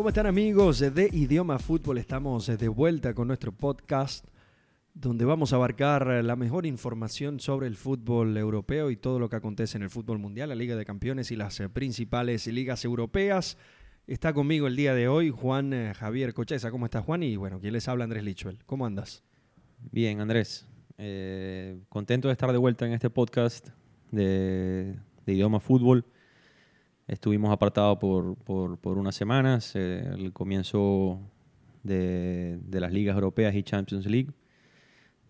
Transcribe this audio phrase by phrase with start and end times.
[0.00, 1.98] ¿Cómo están amigos de Idioma Fútbol?
[1.98, 4.26] Estamos de vuelta con nuestro podcast
[4.94, 9.36] donde vamos a abarcar la mejor información sobre el fútbol europeo y todo lo que
[9.36, 13.58] acontece en el fútbol mundial, la Liga de Campeones y las principales ligas europeas.
[14.06, 16.70] Está conmigo el día de hoy Juan eh, Javier Cocheza.
[16.70, 17.22] ¿Cómo estás Juan?
[17.22, 18.04] Y bueno, ¿quién les habla?
[18.04, 18.56] Andrés Lichuel.
[18.64, 19.22] ¿Cómo andas?
[19.92, 20.66] Bien, Andrés.
[20.96, 23.68] Eh, contento de estar de vuelta en este podcast
[24.10, 24.96] de,
[25.26, 26.06] Idioma Fútbol.
[27.10, 31.18] Estuvimos apartados por, por, unas semanas, eh, el comienzo
[31.82, 34.30] de, de, las ligas europeas y Champions League.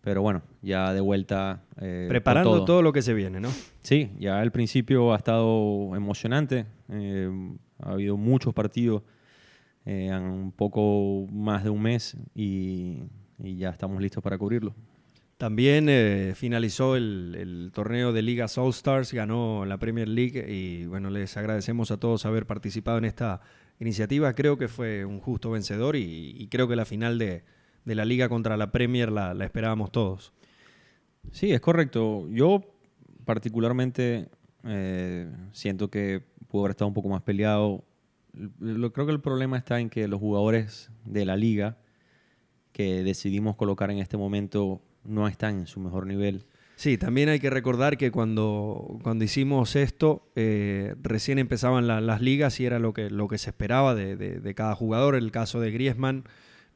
[0.03, 1.63] Pero bueno, ya de vuelta.
[1.81, 2.83] Eh, Preparando todo.
[2.83, 3.49] lo que se viene, ¿no?
[3.81, 6.67] Sí, ya al principio ha estado emocionante.
[6.91, 7.31] Eh,
[7.79, 9.03] ha habido muchos partidos
[9.87, 13.05] en un poco más de un mes y,
[13.43, 14.75] y ya estamos listos para cubrirlo.
[15.41, 21.09] También eh, finalizó el, torneo de Ligas All Stars, ganó la Premier League y bueno,
[21.09, 23.41] les agradecemos a todos haber participado en esta
[23.79, 24.35] iniciativa.
[24.35, 27.43] Creo que fue un justo vencedor y, creo que la final de,
[27.87, 30.35] la liga contra la Premier la, esperábamos todos.
[31.33, 32.29] Sí, es correcto.
[32.29, 32.61] Yo
[33.25, 34.29] particularmente
[34.65, 37.83] eh, siento que pudo haber estado un poco más peleado.
[38.93, 41.79] creo que el problema está en que los jugadores de la liga
[42.73, 46.47] que decidimos colocar en este momento no están en su mejor nivel.
[46.81, 52.59] Sí, también hay que recordar que cuando, cuando hicimos esto, eh, recién empezaban las ligas
[52.59, 55.15] y era lo que, lo que se esperaba de, cada jugador.
[55.15, 56.25] El caso de Griezmann,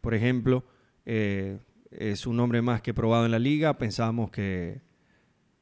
[0.02, 0.66] por ejemplo,
[1.06, 1.58] eh,
[1.90, 3.78] es un nombre más que probado en la liga.
[3.78, 4.82] Pensábamos que,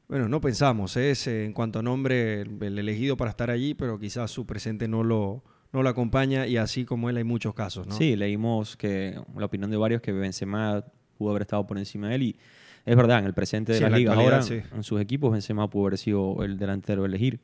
[0.08, 3.96] bueno, no pensamos, es eh, en cuanto a nombre el elegido para estar allí, pero
[4.00, 7.86] quizás su presente no lo, no lo acompaña y así como él hay muchos casos,
[7.86, 7.94] ¿no?
[7.94, 10.84] Sí, leímos que la opinión de varios que Benzema
[11.22, 12.22] pudo haber estado por encima de él.
[12.22, 12.36] Y
[12.84, 15.98] es verdad, en el presente de la, liga ahora, en sus equipos, Benzema pudo haber
[15.98, 17.40] sido el delantero a elegir.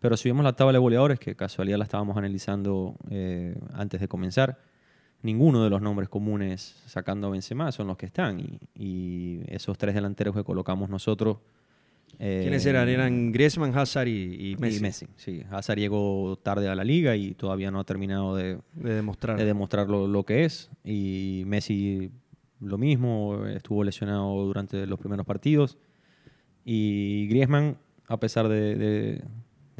[0.00, 4.08] Pero si vemos la tabla de goleadores, que casualidad la estábamos analizando eh, antes de
[4.08, 4.58] comenzar,
[5.22, 8.40] ninguno de los nombres comunes sacando a Benzema son los que están.
[8.74, 11.38] Y, esos tres delanteros que colocamos nosotros...
[12.18, 12.88] Eh, ¿Quiénes eran?
[12.88, 14.78] Eran Griezmann, Hazard y, Messi.
[14.78, 15.42] Y Messi, sí.
[15.50, 19.88] Hazard llegó tarde a la liga y todavía no ha terminado de, demostrar, de demostrar
[19.88, 20.70] lo, lo, que es.
[20.84, 22.10] Y Messi
[22.60, 25.78] lo mismo, estuvo lesionado durante los primeros partidos.
[26.64, 29.22] Y Griezmann, a pesar de,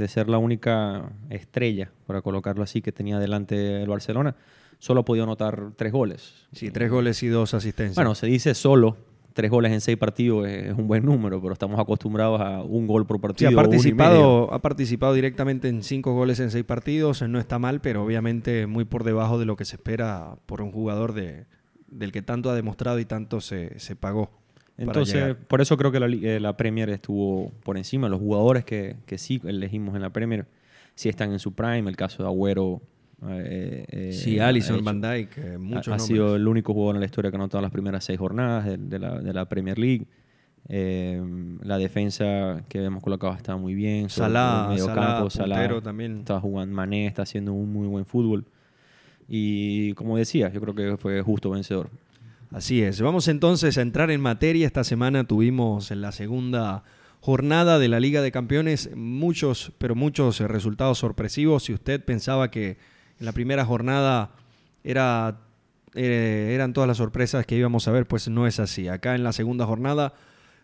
[0.08, 4.34] ser la única estrella, para colocarlo así, que tenía delante el Barcelona,
[4.78, 6.48] solo ha podido anotar tres goles.
[6.52, 7.96] Sí, tres goles y dos asistencias.
[7.96, 8.96] Bueno, se dice solo,
[9.34, 13.06] tres goles en seis partidos es, un buen número, pero estamos acostumbrados a un gol
[13.06, 13.50] por partido.
[13.50, 17.82] Sí, ha participado, ha participado directamente en cinco goles en seis partidos, no está mal,
[17.82, 21.44] pero obviamente muy por debajo de lo que se espera por un jugador de,
[21.90, 24.30] del que tanto ha demostrado y tanto se, pagó.
[24.76, 28.08] Entonces, por eso creo que eh, la, Premier estuvo por encima.
[28.08, 30.46] Los jugadores que, que, sí elegimos en la Premier
[30.94, 31.88] sí están en su prime.
[31.90, 32.80] El caso de Agüero.
[33.28, 35.02] Eh, eh sí, Alisson, Van
[35.58, 38.18] muchos Ha, sido el único jugador en la historia que ha anotado las primeras seis
[38.18, 40.06] jornadas de, la, Premier League.
[40.66, 44.08] la defensa que hemos colocado está muy bien.
[44.08, 46.20] Salah, medio campo, Salah también.
[46.20, 48.46] Está jugando Mané, está haciendo un muy buen fútbol.
[49.32, 51.88] Y como decía, yo creo que fue justo vencedor.
[52.50, 53.00] Así es.
[53.00, 54.66] Vamos entonces a entrar en materia.
[54.66, 56.82] Esta semana tuvimos en la segunda
[57.20, 61.62] jornada de la Liga de Campeones muchos, pero muchos resultados sorpresivos.
[61.62, 62.70] Si usted pensaba que
[63.20, 64.32] en la primera jornada
[64.82, 68.88] eh, eran todas las sorpresas que íbamos a ver, pues no es así.
[68.88, 70.14] Acá en la segunda jornada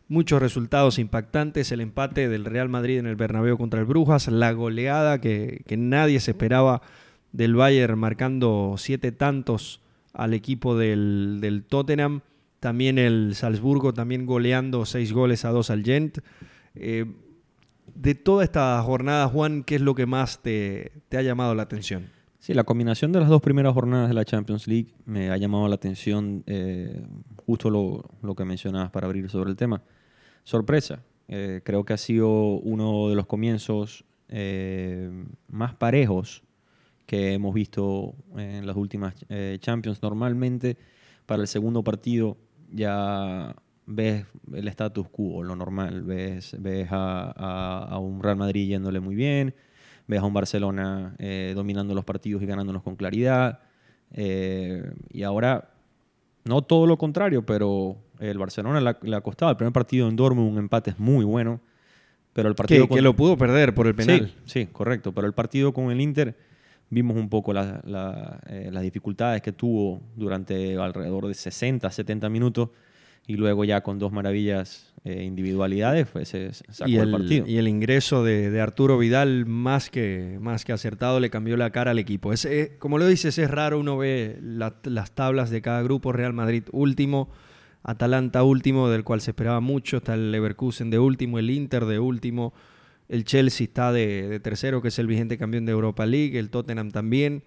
[0.09, 4.51] muchos resultados impactantes, el empate del Real Madrid en el Bernabéu contra el Brujas, la
[4.51, 6.83] goleada que nadie se esperaba
[7.33, 9.81] del Bayern marcando siete tantos
[10.17, 12.23] al equipo del, Tottenham.
[12.61, 16.19] También el Salzburgo también goleando seis goles a dos al Gent.
[16.75, 17.05] Eh,
[17.95, 22.11] de toda esta jornada, Juan, ¿qué es lo que más te, ha llamado la atención?
[22.39, 25.69] Sí, la combinación de las dos primeras jornadas de la Champions League me ha llamado
[25.69, 27.05] la atención, eh,
[27.45, 29.83] justo lo, que mencionabas para abrir sobre el tema.
[30.45, 34.05] Sorpresa, eh, creo que ha sido uno de los comienzos
[35.49, 36.43] más parejos
[37.07, 40.03] que hemos visto en las últimas eh, Champions.
[40.03, 40.77] Normalmente
[41.25, 42.37] para el segundo partido
[42.73, 43.55] ya
[43.87, 46.03] ves el status quo, lo normal.
[46.03, 49.55] Ves, ves a, un Real Madrid yéndole muy bien,
[50.09, 53.61] ves a un Barcelona eh, dominando los partidos y ganándolos con claridad.
[54.13, 55.71] Eh, y ahora,
[56.45, 59.51] no todo lo contrario, pero el Barcelona le ha, costado.
[59.53, 61.61] El primer partido en Dortmund, un empate es muy bueno.
[62.33, 64.29] Pero el partido que, lo pudo perder por el penal.
[64.45, 65.13] Sí, sí, correcto.
[65.13, 66.37] Pero el partido con el Inter
[66.89, 72.71] Vimos un poco eh, las dificultades que tuvo durante alrededor de 60, 70 minutos
[73.27, 77.47] y luego ya con dos maravillas eh, individualidades pues se sacó y el, partido.
[77.47, 81.71] Y el ingreso de, de, Arturo Vidal más que, más que acertado le cambió la
[81.71, 82.33] cara al equipo.
[82.33, 86.13] Es, eh, como lo dices, es raro, uno ve la, las tablas de cada grupo,
[86.13, 87.31] Real Madrid último,
[87.83, 91.99] Atalanta último, del cual se esperaba mucho, está el Leverkusen de último, el Inter de
[91.99, 92.53] último,
[93.09, 96.51] el Chelsea está de, de tercero, que es el vigente campeón de Europa League, el
[96.51, 97.45] Tottenham también.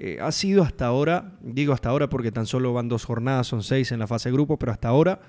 [0.00, 3.64] Eh, ha sido hasta ahora, digo hasta ahora porque tan solo van dos jornadas, son
[3.64, 5.20] seis en la fase de grupo, pero hasta ahora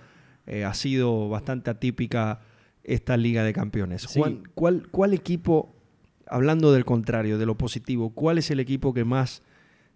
[0.46, 2.42] eh, ha sido bastante atípica
[2.84, 4.04] esta Liga de Campeones.
[4.04, 4.20] Sí.
[4.20, 5.76] Juan, ¿cuál, ¿cuál equipo,
[6.28, 9.42] hablando del contrario, de lo positivo, cuál es el equipo que más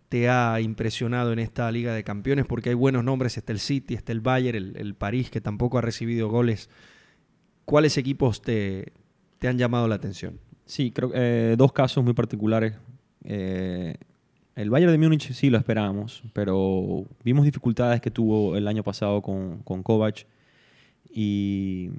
[0.10, 2.48] te ha impresionado en esta Liga de Campeones?
[2.48, 5.78] Porque hay buenos nombres, está el City, está el Bayern, el, el París, que tampoco
[5.78, 6.70] ha recibido goles.
[7.66, 8.92] ¿Cuáles equipos te,
[9.44, 10.40] te han llamado la atención?
[10.66, 12.76] Sí, creo que eh, dos casos muy particulares.
[13.26, 13.94] Eh,
[14.56, 19.22] el Bayern de Múnich sí lo esperábamos, pero vimos dificultades que tuvo el año pasado
[19.22, 20.26] con, con Kovac
[21.12, 21.90] y,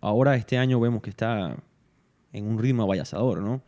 [0.00, 1.54] ahora este año vemos que está
[2.32, 3.60] en un ritmo avallasador, ¿no?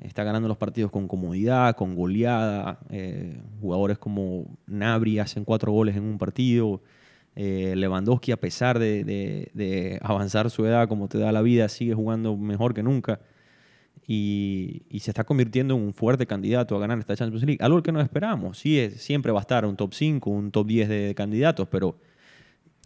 [0.00, 2.78] Está ganando los partidos con comodidad, con goleada.
[2.88, 6.80] Eh, jugadores como Nabri hacen cuatro goles en un partido.
[7.36, 11.68] Eh, Lewandowski, a pesar de, de, de, avanzar su edad como te da la vida,
[11.68, 13.20] sigue jugando mejor que nunca.
[14.06, 17.58] Y, y, se está convirtiendo en un fuerte candidato a ganar esta Champions League.
[17.64, 18.58] Algo que no esperábamos.
[18.58, 21.96] Sí, es, siempre va a estar un top 5, un top 10 de, candidatos, pero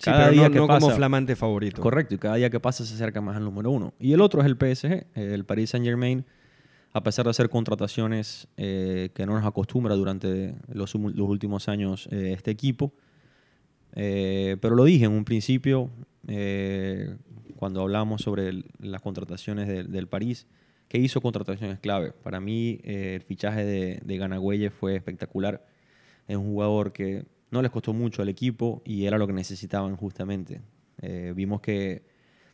[0.01, 1.83] cada sí, pero día no, que no pasa, como flamante favorito.
[1.83, 3.95] Correcto, y cada día que pasa se acerca más al número uno.
[3.99, 6.25] Y el otro es el PSG, el Paris Saint Germain,
[6.93, 12.09] a pesar de hacer contrataciones eh, que no nos acostumbra durante los, los últimos años
[12.13, 12.93] eh, este equipo.
[13.95, 15.91] Eh, pero lo dije en un principio,
[16.27, 17.17] eh,
[17.57, 20.47] cuando hablamos sobre el, las contrataciones de, del París,
[20.89, 22.13] que hizo contrataciones clave.
[22.13, 25.67] Para mí, eh, el fichaje de, de Ganagüelle fue espectacular.
[26.27, 29.97] Es un jugador que no les costó mucho al equipo y era lo que necesitaban
[29.97, 30.61] justamente.
[31.01, 32.03] Eh, vimos que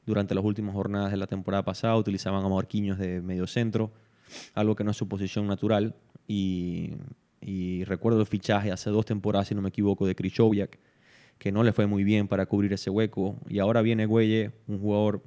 [0.07, 3.93] durante las últimas jornadas de la temporada pasada utilizaban a Marquinhos de medio centro,
[4.55, 5.95] algo que no es su posición natural.
[6.27, 6.95] Y,
[7.41, 10.79] y recuerdo el fichaje hace dos temporadas, si no me equivoco, de Krychowiak,
[11.39, 13.37] que no le fue muy bien para cubrir ese hueco.
[13.49, 15.23] Y ahora viene Güelle, un jugador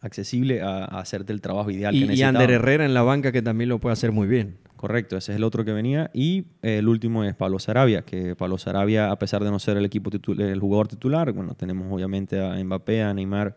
[0.00, 2.32] accesible a, a, hacerte el trabajo ideal y, que necesitaba.
[2.32, 4.58] Y Ander Herrera en la banca que también lo puede hacer muy bien.
[4.76, 6.10] Correcto, ese es el otro que venía.
[6.12, 9.76] Y eh, el último es Pablo Sarabia, que Pablo Sarabia, a pesar de no ser
[9.78, 13.56] el equipo titular, el jugador titular, bueno, tenemos obviamente a Mbappé, a Neymar,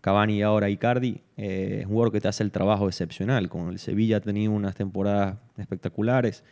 [0.00, 3.48] Cavani y ahora Icardi, eh, es un jugador que te hace el trabajo excepcional.
[3.48, 6.44] Con el Sevilla ha tenido unas temporadas espectaculares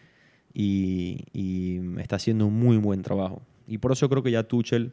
[0.53, 3.43] y, y está haciendo un muy buen trabajo.
[3.71, 4.93] Y por eso creo que ya Tuchel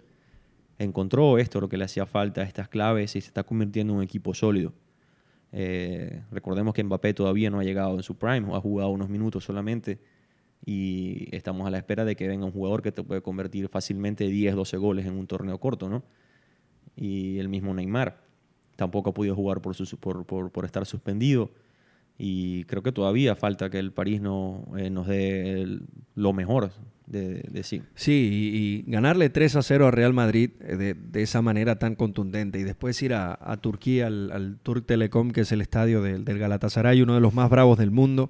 [0.78, 4.04] encontró esto, lo que le hacía falta, estas claves, y se está convirtiendo en un
[4.04, 4.72] equipo sólido.
[5.52, 9.46] Eh, recordemos que Mbappé todavía no ha llegado en su prime, ha jugado unos minutos
[9.46, 10.00] solamente,
[10.64, 14.28] y estamos a la espera de que venga un jugador que te puede convertir fácilmente
[14.28, 16.04] 10, 12 goles en un torneo corto, ¿no?
[16.96, 18.22] Y el mismo Neymar
[18.76, 21.50] tampoco ha podido jugar por, su, por, por, estar suspendido.
[22.20, 25.80] Y creo que todavía falta que el París no, eh, nos dé
[26.14, 26.72] lo mejor
[27.08, 27.82] de, sí.
[27.96, 32.60] Sí, y, ganarle 3 a 0 a Real Madrid de, de esa manera tan contundente
[32.60, 36.38] y después ir a, Turquía, al, al, Turk Telecom, que es el estadio del, del,
[36.38, 38.30] Galatasaray, uno de los más bravos del mundo,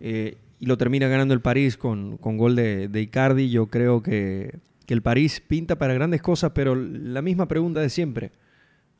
[0.00, 3.50] eh, y lo termina ganando el París con, con gol de, de, Icardi.
[3.50, 7.90] Yo creo que, que el París pinta para grandes cosas, pero la misma pregunta de
[7.90, 8.32] siempre.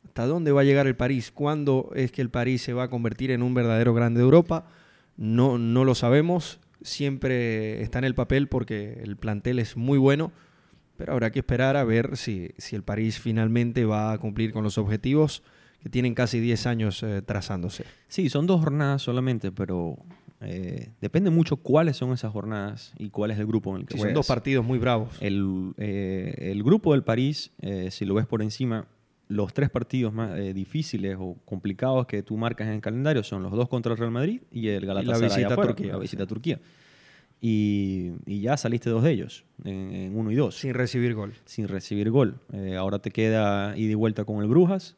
[0.05, 1.31] ¿Hasta dónde va a llegar el París?
[1.31, 4.67] ¿Cuándo es que el París se va a convertir en un verdadero grande de Europa?
[5.17, 6.59] No, no lo sabemos.
[6.81, 10.31] Siempre está en el papel porque el plantel es muy bueno,
[10.97, 14.63] pero habrá que esperar a ver si, si el París finalmente va a cumplir con
[14.63, 15.43] los objetivos
[15.81, 17.85] que tienen casi 10 años eh, trazándose.
[18.07, 19.97] Sí, son dos jornadas solamente, pero
[20.41, 23.95] eh, depende mucho cuáles son esas jornadas y cuál es el grupo en el que
[23.95, 25.09] sí, Son dos partidos muy bravos.
[25.21, 27.51] El, eh, el grupo del París,
[27.89, 28.87] si lo ves por encima,
[29.29, 33.43] los tres partidos más eh, difíciles o complicados que tú marcas en el calendario son
[33.43, 35.93] los dos contra el Real Madrid y el Galatasaray y la visita afuera, a Turquía.
[35.93, 36.59] La visita a Turquía.
[37.39, 40.57] Y, y, ya saliste dos de ellos, en, en, uno y dos.
[40.57, 41.35] Sin recibir gol.
[41.45, 42.39] Sin recibir gol.
[42.51, 44.97] Eh, ahora te queda ida y vuelta con el Brujas.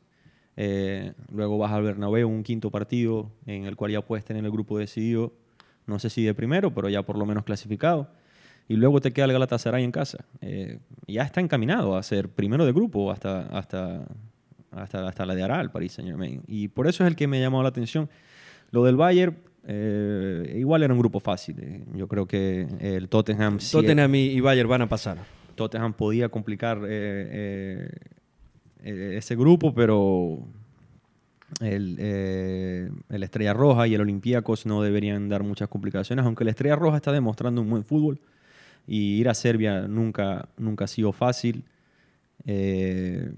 [0.56, 4.52] Eh, luego vas al Bernabéu, un quinto partido en el cual ya puedes tener el
[4.52, 5.34] grupo decidido.
[5.86, 8.10] No sé si de primero, pero ya por lo menos clasificado
[8.72, 10.24] y luego te queda el Galatasaray en casa.
[10.40, 10.80] Eh,
[11.12, 14.06] ya está encaminado a ser primero de grupo hasta, hasta,
[14.72, 16.42] hasta, hasta la de Aral, París Saint Germain.
[16.48, 18.10] Y por eso es el que me ha llamado la atención.
[18.72, 19.38] Lo del Bayern,
[19.68, 21.58] eh, igual era un grupo fácil.
[21.60, 21.84] Eh.
[21.96, 23.60] Yo creo que el Tottenham...
[23.60, 25.18] Tottenham y Bayern van a pasar.
[25.56, 27.90] Tottenham podía complicar eh,
[28.84, 30.48] ese grupo, pero
[31.60, 36.50] el, eh, el, Estrella Roja y el Olympiacos no deberían dar muchas complicaciones, aunque el
[36.50, 38.22] Estrella Roja está demostrando un buen fútbol
[38.88, 41.64] y ir a Serbia nunca, nunca ha sido fácil.
[42.46, 43.32] Eh,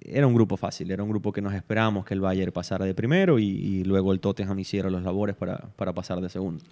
[0.00, 2.94] era un grupo fácil, era un grupo que nos esperábamos que el Bayern pasara de
[2.94, 6.64] primero y, luego el Tottenham hiciera los labores para, para pasar de segundo.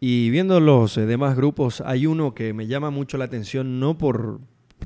[0.00, 3.96] Y viendo los eh, demás grupos, hay uno que me llama mucho la atención, no
[3.96, 4.40] por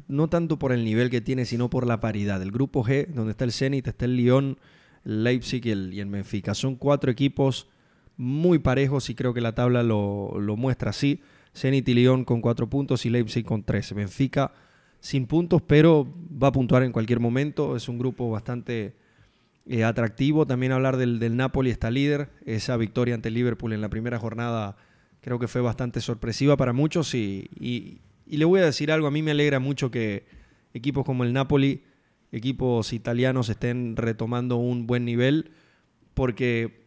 [0.07, 2.41] no tanto por el nivel que tiene, sino por la paridad.
[2.43, 4.59] El grupo G, donde está el Zenit, está el Lyon,
[5.05, 6.55] el Leipzig y el, y.
[6.55, 7.69] Son cuatro equipos
[8.17, 11.21] muy parejos y creo que la tabla lo, lo muestra así.
[11.55, 13.93] Zenit y Lyon con cuatro puntos y Leipzig con tres.
[13.93, 14.53] Benfica
[15.01, 16.13] sin puntos, pero
[16.43, 17.77] va a puntuar en cualquier momento.
[17.77, 18.97] Es un grupo bastante
[19.67, 20.47] eh, atractivo.
[20.47, 22.31] También hablar del, del, Napoli está líder.
[22.45, 24.77] Esa victoria ante Liverpool en la primera jornada
[25.21, 27.15] creo que fue bastante sorpresiva para muchos.
[27.15, 28.01] Y, y,
[28.37, 30.27] le voy a decir algo, a mí me alegra mucho que
[30.75, 31.83] equipos como el Napoli,
[32.33, 35.51] equipos italianos, estén retomando un buen nivel,
[36.15, 36.87] porque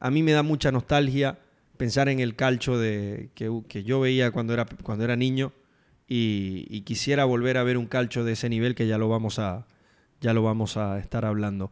[0.00, 1.38] a mí me da mucha nostalgia
[1.78, 5.52] pensar en el calcho de, que, que yo veía cuando era, cuando era niño
[6.06, 9.66] y, quisiera volver a ver un calcho de ese nivel que ya lo vamos a,
[10.20, 11.70] ya lo vamos a estar hablando.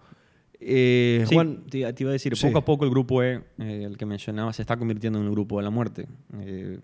[0.59, 4.07] Eh, Juan, te, iba a decir, poco a poco el grupo E, eh, el que
[4.07, 6.07] mencionaba, se está convirtiendo en un grupo de la muerte.
[6.41, 6.81] Eh,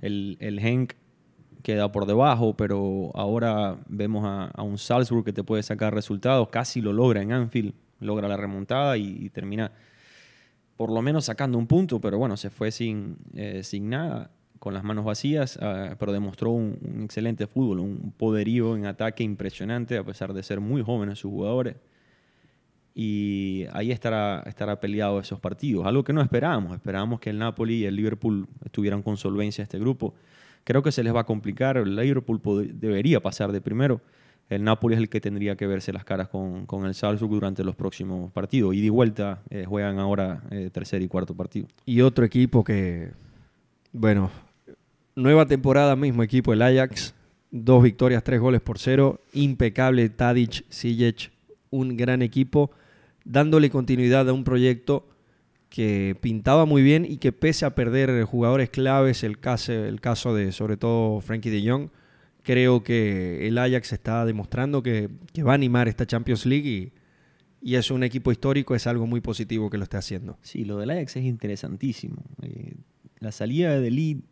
[0.00, 0.94] el, el Henk
[1.62, 6.80] queda por debajo, pero ahora vemos a, un Salzburg que te puede sacar resultados, casi
[6.80, 9.72] lo logra en Anfield, logra la remontada y, termina
[10.76, 13.16] por lo menos sacando un punto, pero bueno, se fue sin,
[13.62, 14.30] sin nada
[14.62, 19.98] con las manos vacías, ah, pero demostró un, excelente fútbol, un poderío en ataque impresionante,
[19.98, 21.74] a pesar de ser muy jóvenes sus jugadores.
[22.94, 26.76] Y ahí estará, estará peleado esos partidos, algo que no esperábamos.
[26.76, 30.14] Esperábamos que el Napoli y el Liverpool estuvieran con solvencia este grupo.
[30.62, 31.76] Creo que se les va a complicar.
[31.76, 32.40] El Liverpool
[32.74, 34.00] debería pasar de primero.
[34.54, 37.64] El Napoli es el que tendría que verse las caras con, con el Salzburg durante
[37.64, 38.74] los próximos partidos.
[38.74, 41.66] Y de vuelta eh, juegan ahora eh, tercer y cuarto partido.
[41.86, 43.12] Y otro equipo que,
[43.92, 44.30] bueno,
[45.14, 47.14] Nueva temporada, mismo equipo, el Ajax.
[47.50, 49.20] Dos victorias, tres goles por cero.
[49.34, 51.30] Impecable Tadic, Sijic,
[51.68, 52.70] un gran equipo,
[53.22, 55.06] dándole continuidad a un proyecto
[55.68, 60.34] que pintaba muy bien y que pese a perder jugadores claves, el caso, el caso
[60.34, 61.88] de sobre todo Frankie de Jong,
[62.42, 65.08] creo que el Ajax está demostrando que,
[65.46, 66.92] va a animar esta Champions League y,
[67.60, 70.38] y, es un equipo histórico, es algo muy positivo que lo esté haciendo.
[70.42, 72.22] Sí, lo del Ajax es interesantísimo.
[72.42, 72.74] Eh,
[73.18, 74.24] la salida de Lee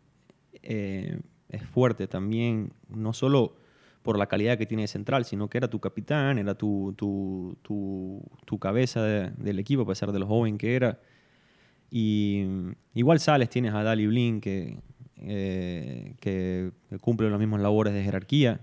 [0.63, 3.55] eh, es fuerte también, no solo
[4.01, 8.59] por la calidad que tiene central, sino que era tu capitán, era tu, tu, tu,
[8.59, 10.99] cabeza del equipo, a pesar de lo joven que era.
[11.89, 12.45] Y
[12.93, 14.79] igual sales, tienes a Dali Blin, que,
[15.21, 18.61] eh, que cumple las mismas labores de jerarquía,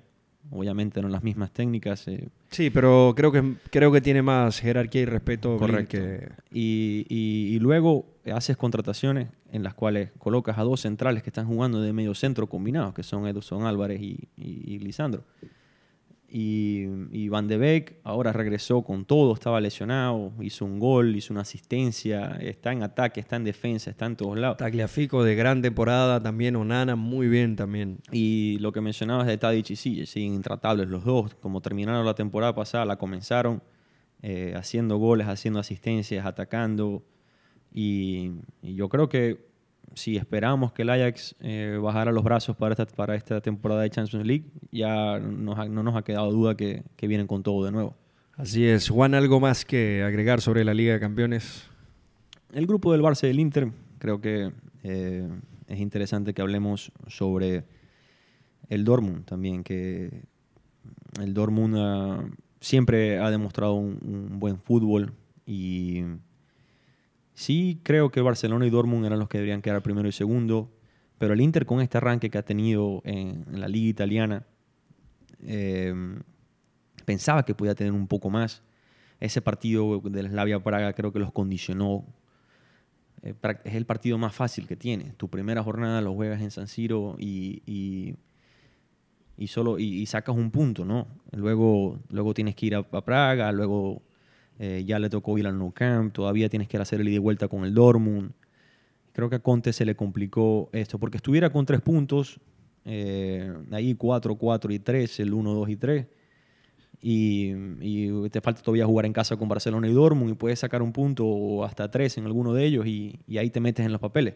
[0.50, 2.08] obviamente no las mismas técnicas.
[2.08, 2.28] Eh.
[2.50, 5.56] Sí, pero creo que, creo que tiene más jerarquía y respeto.
[5.56, 5.98] Correcto.
[5.98, 6.28] Que...
[6.52, 11.80] Y, y, luego haces contrataciones en las cuales colocas a dos centrales que están jugando
[11.80, 15.24] de medio centro combinados, que son Edson Álvarez y, y Lisandro.
[16.30, 21.40] Y, Van de Beek ahora regresó con todo, estaba lesionado, hizo un gol, hizo una
[21.40, 24.58] asistencia, está en ataque, está en defensa, está en todos lados.
[24.58, 28.00] Tagliafico de gran temporada también, Onana muy bien también.
[28.12, 32.54] Y lo que mencionabas de Tadic y siguen intratables los dos, como terminaron la temporada
[32.54, 33.62] pasada, la comenzaron
[34.20, 37.04] eh, haciendo goles, haciendo asistencias, atacando.
[37.72, 38.32] y
[38.62, 39.47] yo creo que
[39.94, 43.90] si esperamos que el Ajax eh, bajara los brazos para esta, para esta temporada de
[43.90, 47.96] Champions League, ya no nos ha quedado duda que, vienen con todo de nuevo.
[48.36, 48.88] Así es.
[48.88, 51.66] Juan, ¿algo más que agregar sobre la Liga de Campeones?
[52.52, 54.52] El grupo del Barça y del Inter, creo que
[54.84, 55.28] eh,
[55.66, 57.64] es interesante que hablemos sobre
[58.68, 60.22] el Dortmund también, que
[61.20, 62.24] el Dortmund ah,
[62.60, 65.12] siempre ha demostrado un buen fútbol
[65.44, 66.04] y
[67.38, 70.72] Sí, creo que Barcelona y Dortmund eran los que deberían quedar primero y segundo,
[71.18, 74.44] pero el Inter con este arranque que ha tenido en, la liga italiana,
[75.46, 76.18] em,
[77.04, 78.64] pensaba que podía tener un poco más.
[79.20, 82.04] Ese partido de la Slavia Praga creo que los condicionó.
[83.22, 85.12] Eh, es el partido más fácil que tiene.
[85.16, 87.62] Tu primera jornada lo juegas en San Siro y,
[89.36, 91.06] y, solo, y, sacas un punto, ¿no?
[91.30, 94.02] Luego, luego tienes que ir a, a Praga, luego
[94.58, 97.18] eh, ya le tocó ir al Nou Camp, todavía tienes que hacer el ida y
[97.18, 98.32] vuelta con el Dortmund.
[99.12, 102.40] Creo que a Conte se le complicó esto, porque estuviera con tres puntos,
[102.84, 106.06] eh, ahí 4, 4 y 3, el 1, 2 y 3,
[107.00, 110.92] y, te falta todavía jugar en casa con Barcelona y Dortmund y puedes sacar un
[110.92, 114.00] punto o hasta tres en alguno de ellos y, y ahí te metes en los
[114.00, 114.34] papeles.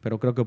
[0.00, 0.46] Pero creo que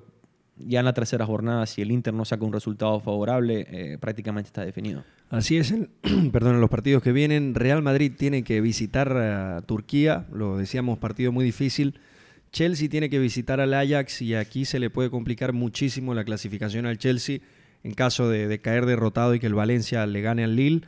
[0.58, 4.48] ya en la tercera jornada, si el Inter no saca un resultado favorable, eh, prácticamente
[4.48, 5.04] está definido.
[5.32, 5.74] Así es,
[6.34, 11.00] perdón, en los partidos que vienen, Real Madrid tiene que visitar a Turquía, lo decíamos,
[11.00, 11.98] partido muy difícil.
[12.52, 16.86] Chelsea tiene que visitar al Ajax y aquí se le puede complicar muchísimo la clasificación
[16.86, 17.40] al Chelsea.
[17.84, 20.82] en caso de, caer derrotado y que el Valencia le gane al Lille.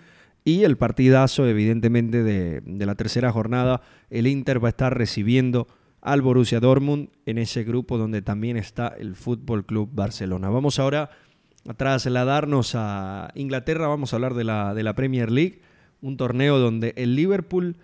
[0.43, 5.69] Y el partidazo, evidentemente, de, de la tercera jornada, el Inter va a estar recibiendo
[6.01, 10.49] al Borussia Dortmund en ese grupo donde también está el Fútbol Club Barcelona.
[10.49, 11.11] Vamos ahora
[11.67, 15.61] a trasladarnos a Inglaterra, vamos a hablar de la, de la Premier League,
[16.01, 17.77] un torneo donde el Liverpool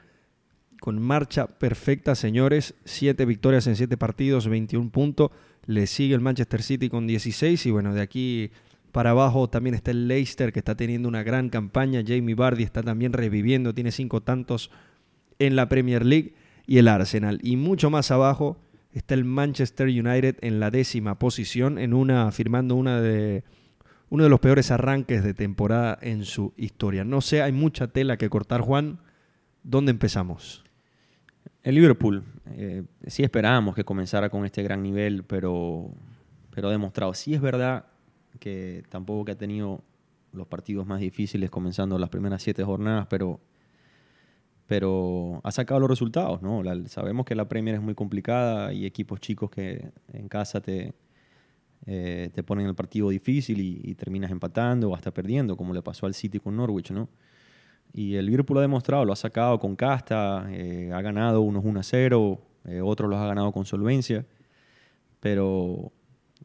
[0.80, 5.32] con marcha perfecta, señores, siete victorias en siete partidos, 21 puntos,
[5.66, 8.52] le sigue el Manchester City con 16 y bueno, de aquí
[8.92, 12.82] para abajo también está el Leicester que está teniendo una gran campaña, Jamie Vardy está
[12.82, 14.72] también reviviendo, tiene cinco tantos
[15.38, 16.34] en la Premier League
[16.66, 17.40] y el Arsenal.
[17.44, 18.58] Y mucho más abajo
[18.92, 23.44] está el Manchester United en la décima posición, en una, firmando una de,
[24.10, 27.04] uno de los peores arranques de temporada en su historia.
[27.04, 29.00] No sé, hay mucha tela que cortar, Juan.
[29.64, 30.64] ¿Dónde empezamos?
[31.64, 32.24] El Liverpool.
[32.52, 35.92] Eh, sí esperábamos que comenzara con este gran nivel, pero,
[36.52, 37.14] pero ha demostrado.
[37.14, 37.86] Sí es verdad
[38.40, 39.84] que tampoco ha tenido
[40.32, 43.40] los partidos más difíciles comenzando las primeras siete jornadas, pero
[44.70, 46.62] pero ha sacado los resultados, ¿no?
[46.86, 50.94] sabemos que la Premier es muy complicada y equipos chicos que en casa te,
[51.90, 56.06] eh, te ponen el partido difícil y, terminas empatando o hasta perdiendo, como le pasó
[56.06, 57.10] al City con Norwich, ¿no?
[57.94, 61.82] Y el Liverpool ha demostrado, lo ha sacado con casta, eh, ha ganado unos 1
[61.82, 64.26] 0, eh, otros los ha ganado con solvencia,
[65.20, 65.92] pero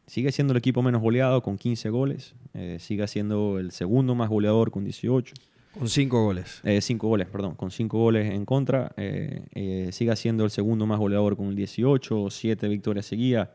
[0.07, 2.35] sigue siendo el equipo menos goleado con 15 goles,
[2.79, 5.33] sigue siendo el segundo más goleador con 18
[5.77, 6.61] con cinco goles.
[6.63, 7.55] Eh, cinco goles, perdón.
[7.55, 8.93] Con cinco goles en contra.
[8.95, 13.49] Eh, eh, sigue siendo el segundo más goleador con el 18, siete victorias seguidas.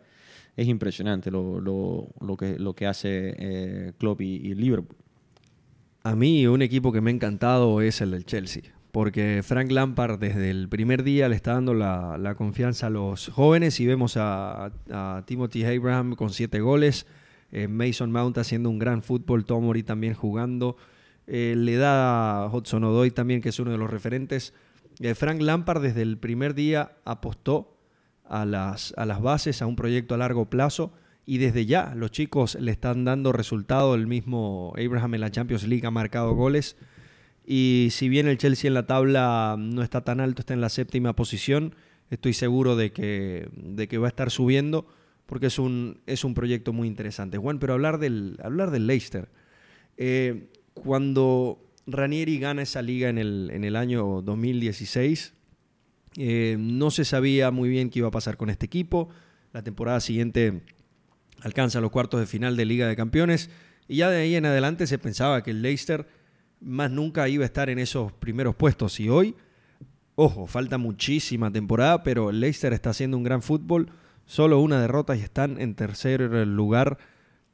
[0.61, 4.99] Es impresionante lo, lo, que, lo que hace eh, Klopp y, Liverpool.
[6.03, 8.65] A mí un equipo que me ha encantado es el del Chelsea.
[8.93, 13.81] Porque Frank Lampard desde el primer día le está dando la, confianza a los jóvenes
[13.81, 14.71] y vemos a,
[15.25, 17.07] Timothy Abraham con siete goles.
[17.67, 19.47] Mason Mount haciendo un gran fútbol.
[19.47, 20.77] Tomori también jugando.
[21.27, 24.53] Eh, le da a Hudson Odoy también, que es uno de los referentes.
[24.99, 27.80] Eh, Frank Lampard desde el primer día apostó
[28.31, 30.93] a las, a las bases, a un proyecto a largo plazo,
[31.27, 33.95] y desde ya los chicos le están dando resultado.
[33.95, 36.77] El mismo Abraham en la Champions League ha marcado goles.
[37.45, 40.69] Y si bien el Chelsea en la tabla no está tan alto, está en la
[40.69, 41.75] séptima posición,
[42.11, 44.87] estoy seguro de que, de que va a estar subiendo
[45.31, 47.39] porque es un, es un proyecto muy interesante.
[47.39, 49.29] Juan, pero hablar del, hablar del Leicester.
[49.97, 55.35] Eh, cuando Ranieri gana esa liga en el, en el año 2016,
[56.17, 59.09] eh, no se sabía muy bien qué iba a pasar con este equipo.
[59.53, 60.63] La temporada siguiente
[61.41, 63.51] alcanza los cuartos de final de Liga de Campeones
[63.89, 66.07] y ya de ahí en adelante se pensaba que el Leicester
[66.61, 69.01] más nunca iba a estar en esos primeros puestos.
[69.01, 69.35] Y hoy,
[70.15, 73.91] ojo, falta muchísima temporada, pero el Leicester está haciendo un gran fútbol.
[74.27, 76.99] Solo una derrota y están en tercer lugar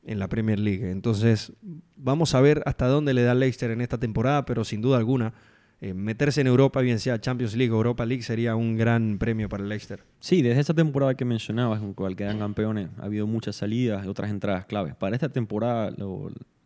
[0.04, 0.90] en la Premier League.
[0.90, 1.52] Entonces,
[1.96, 5.32] vamos a ver hasta dónde le da Leicester en esta temporada, pero sin duda alguna,
[5.78, 9.48] eh, meterse en Europa, bien sea Champions League o Europa League, sería un gran premio
[9.48, 10.02] para el Leicester.
[10.20, 14.08] Sí, desde esta temporada que mencionabas, con cual quedan campeones, ha habido muchas salidas y
[14.08, 14.94] otras entradas claves.
[14.94, 15.94] Para esta temporada,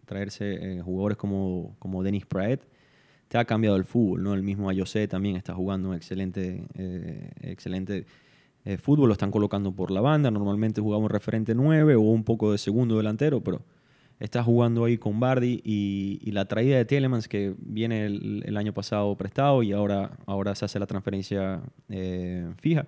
[0.06, 2.62] traerse eh, jugadores como, como Dennis Praet
[3.26, 4.34] te ha cambiado el fútbol, ¿no?
[4.34, 8.06] El mismo Ayose también está jugando un excelente, eh, excelente
[8.78, 10.30] fútbol lo están colocando por la banda.
[10.30, 13.62] Normalmente jugamos referente 9 o un poco de segundo delantero, pero
[14.20, 19.16] está jugando ahí con Bardi y, la traída de Telemans que viene el, año pasado
[19.16, 22.86] prestado y ahora, ahora se hace la transferencia eh, fija.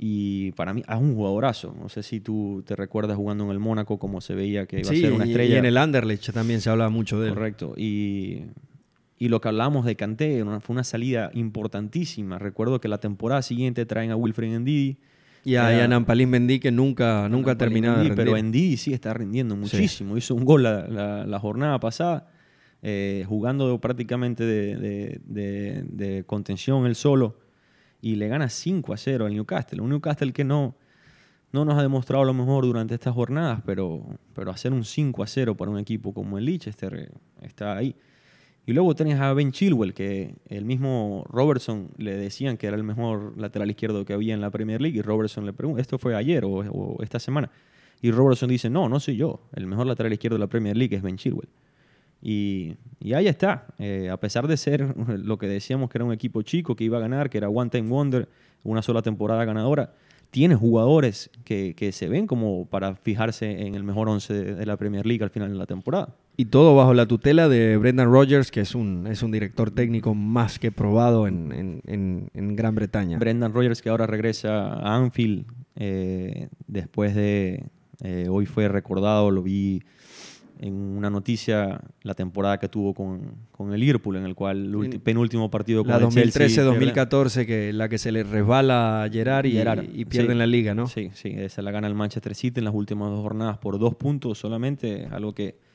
[0.00, 1.74] Y para mí es un jugadorazo.
[1.80, 4.90] No sé si tú te recuerdas jugando en el Mónaco como se veía que iba
[4.90, 5.54] a ser una estrella.
[5.56, 7.34] Y en el Anderlecht también se habla mucho de él.
[7.34, 7.74] Correcto.
[7.76, 8.44] Y
[9.18, 12.38] y lo que hablamos de Kanté fue una salida importantísima.
[12.38, 14.98] Recuerdo que la temporada siguiente traen a Wilfred Ndidi.
[15.44, 19.14] Y a, a Nampalín Mendy que nunca, nunca ha terminado de Pero Ndidi sí está
[19.14, 20.16] rindiendo muchísimo.
[20.16, 22.30] Hizo un gol la, jornada pasada,
[22.82, 27.38] eh, jugando prácticamente de, de, contención él solo.
[28.00, 29.80] Y le gana 5 a 0 al Newcastle.
[29.80, 30.76] Un Newcastle que no,
[31.50, 35.26] no nos ha demostrado lo mejor durante estas jornadas, pero, pero hacer un 5 a
[35.26, 37.08] 0 para un equipo como el Leicester eh,
[37.42, 37.96] está ahí.
[38.68, 42.82] Y luego tenés a Ben Chilwell, que el mismo Robertson le decían que era el
[42.82, 44.98] mejor lateral izquierdo que había en la Premier League.
[44.98, 47.50] Y Robertson le pregunta, ¿esto fue ayer o, esta semana?
[48.02, 49.40] Y Robertson dice, no, no soy yo.
[49.54, 51.48] El mejor lateral izquierdo de la Premier League es Ben Chilwell.
[52.20, 52.76] Y,
[53.14, 53.68] ahí está.
[53.78, 56.98] Eh, a pesar de ser lo que decíamos que era un equipo chico, que iba
[56.98, 58.28] a ganar, que era One Time Wonder,
[58.64, 59.94] una sola temporada ganadora,
[60.30, 65.06] tiene jugadores que, se ven como para fijarse en el mejor once de, la Premier
[65.06, 66.14] League al final de la temporada.
[66.40, 70.14] Y todo bajo la tutela de Brendan Rodgers, que es un, es un director técnico
[70.14, 73.18] más que probado en, Gran Bretaña.
[73.18, 77.64] Brendan Rodgers que ahora regresa a Anfield eh, después de...
[78.04, 79.82] Eh, hoy fue recordado, lo vi
[80.60, 85.50] en una noticia la temporada que tuvo con, el Liverpool, en el cual el penúltimo
[85.50, 89.58] partido con la 2013-2014, que la que se le resbala a Gerard y,
[89.92, 90.86] y pierden la liga, ¿no?
[90.86, 93.96] Sí, sí, esa la gana el Manchester City en las últimas dos jornadas por dos
[93.96, 95.66] puntos solamente, algo que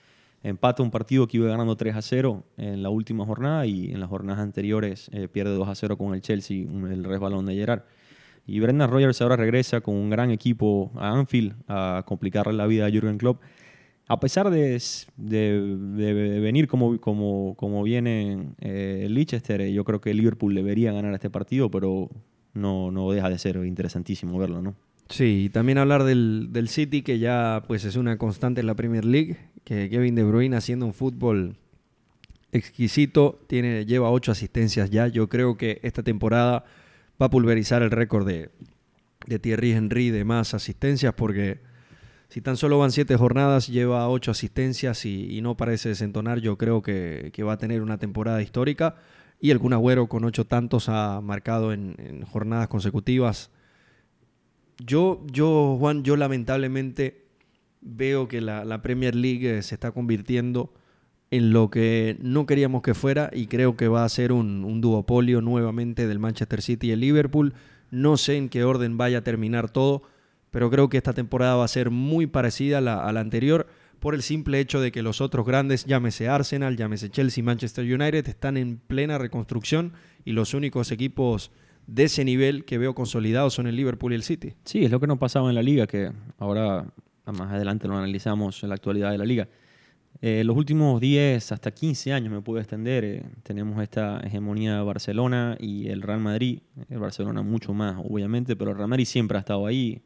[0.43, 3.99] empata un partido que iba ganando 3 a 0 en la última jornada y en
[3.99, 7.83] las jornadas anteriores eh, pierde 2 a 0 con el Chelsea, el resbalón de Gerard.
[8.45, 12.85] Y Brendan Rodgers ahora regresa con un gran equipo a Anfield a complicarle la vida
[12.85, 13.41] a Jürgen Klopp
[14.07, 14.79] a pesar de,
[15.17, 21.29] venir como, como, como viene eh, Leicester, eh, yo creo que Liverpool debería ganar este
[21.29, 22.09] partido, pero
[22.53, 24.75] no, no deja de ser interesantísimo verlo, ¿no?
[25.09, 29.05] Sí, y también hablar del, City, que ya pues es una constante en la Premier
[29.05, 31.55] League, que Kevin De Bruyne haciendo un fútbol
[32.51, 35.07] exquisito, tiene, lleva ocho asistencias ya.
[35.07, 36.65] Yo creo que esta temporada
[37.21, 38.49] va a pulverizar el récord de,
[39.27, 41.59] de Thierry Henry de más asistencias, porque
[42.33, 46.81] si tan solo van siete jornadas, lleva ocho asistencias y, no parece desentonar, yo creo
[46.81, 48.95] que, va a tener una temporada histórica.
[49.39, 53.51] Y el Kun Agüero con ocho tantos ha marcado en, jornadas consecutivas.
[54.77, 57.25] Yo, yo, Juan, yo lamentablemente
[57.81, 60.73] veo que la, Premier League se está convirtiendo
[61.31, 64.81] en lo que no queríamos que fuera y creo que va a ser un, un
[64.81, 67.53] duopolio nuevamente del Manchester City y el Liverpool.
[67.91, 70.03] No sé en qué orden vaya a terminar todo
[70.53, 73.65] pero creo que esta temporada va a ser muy parecida a la, anterior
[73.99, 78.27] por el simple hecho de que los otros grandes, llámese Arsenal, llámese Chelsea, Manchester United,
[78.27, 79.93] están en plena reconstrucción
[80.25, 81.49] y los únicos equipos
[81.87, 84.53] de ese nivel que veo consolidados son el Liverpool y el City.
[84.63, 86.85] Sí, es lo que nos pasaba en la liga, que ahora
[87.25, 89.47] más adelante lo analizamos en la actualidad de la liga.
[90.21, 93.03] Eh, los últimos 10 hasta 15 años me puedo extender.
[93.03, 96.59] Eh, tenemos esta hegemonía de Barcelona y el Real Madrid.
[96.89, 100.01] El Barcelona mucho más, obviamente, pero el Real Madrid siempre ha estado ahí.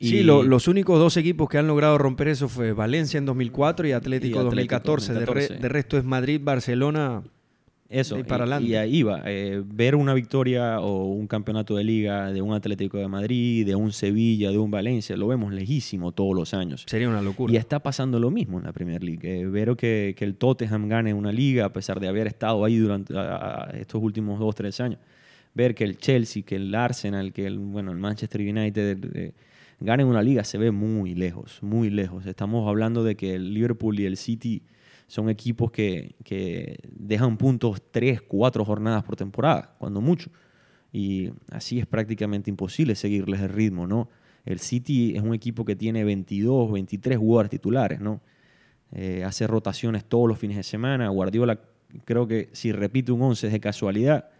[0.00, 3.92] Sí, los únicos dos equipos que han logrado romper eso fue Valencia en 2004 y
[3.92, 5.12] Atlético, 2014.
[5.12, 7.22] De, resto es Madrid, Barcelona.
[7.90, 8.68] Eso, y, para adelante.
[8.68, 9.20] y ahí va.
[9.26, 13.74] Eh, ver una victoria o un campeonato de liga de un Atlético de Madrid, de
[13.74, 16.84] un Sevilla, de un Valencia, lo vemos lejísimo todos los años.
[16.86, 17.52] Sería una locura.
[17.52, 19.40] Y está pasando lo mismo en la Premier League.
[19.40, 23.12] Eh, ver que, el Tottenham gane una liga, a pesar de haber estado ahí durante
[23.74, 25.00] estos últimos dos, tres años.
[25.52, 29.16] Ver que el Chelsea, que el Arsenal, que el, bueno, el Manchester United...
[29.16, 29.32] Eh,
[29.82, 32.26] ganen una liga se ve muy lejos, muy lejos.
[32.26, 34.62] Estamos hablando de que el Liverpool y el City
[35.10, 40.30] son equipos que, dejan puntos tres, cuatro jornadas por temporada, cuando mucho.
[40.92, 44.08] Y así es prácticamente imposible seguirles el ritmo, ¿no?
[44.44, 48.20] El City es un equipo que tiene 22, 23 jugadores titulares, ¿no?
[48.92, 51.08] Eh, hace rotaciones todos los fines de semana.
[51.08, 51.58] Guardiola,
[52.04, 54.30] creo que si repite un 11 es de casualidad.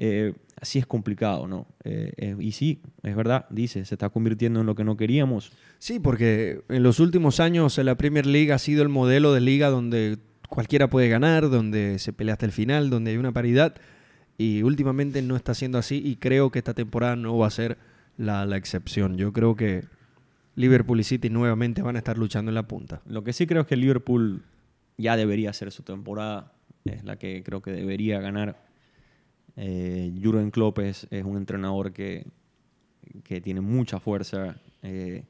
[0.00, 1.66] Eh, así es complicado, ¿no?
[1.82, 5.50] Eh, eh, y sí, es verdad, dice, se está convirtiendo en lo que no queríamos.
[5.80, 9.70] Sí, porque en los últimos años la Premier League ha sido el modelo de liga
[9.70, 13.74] donde cualquiera puede ganar, donde se pelea hasta el final, donde hay una paridad.
[14.38, 17.76] Y últimamente no está siendo así y creo que esta temporada no va a ser
[18.16, 19.16] la, la excepción.
[19.16, 19.84] Yo creo que
[20.54, 23.02] Liverpool y City nuevamente van a estar luchando en la punta.
[23.04, 24.44] Lo que sí creo es que Liverpool
[24.96, 26.52] ya debería ser su temporada,
[26.84, 28.67] es la que creo que debería ganar
[29.60, 32.24] eh, Jurgen Klopp es, un entrenador que,
[33.24, 35.24] que, tiene mucha fuerza, eh,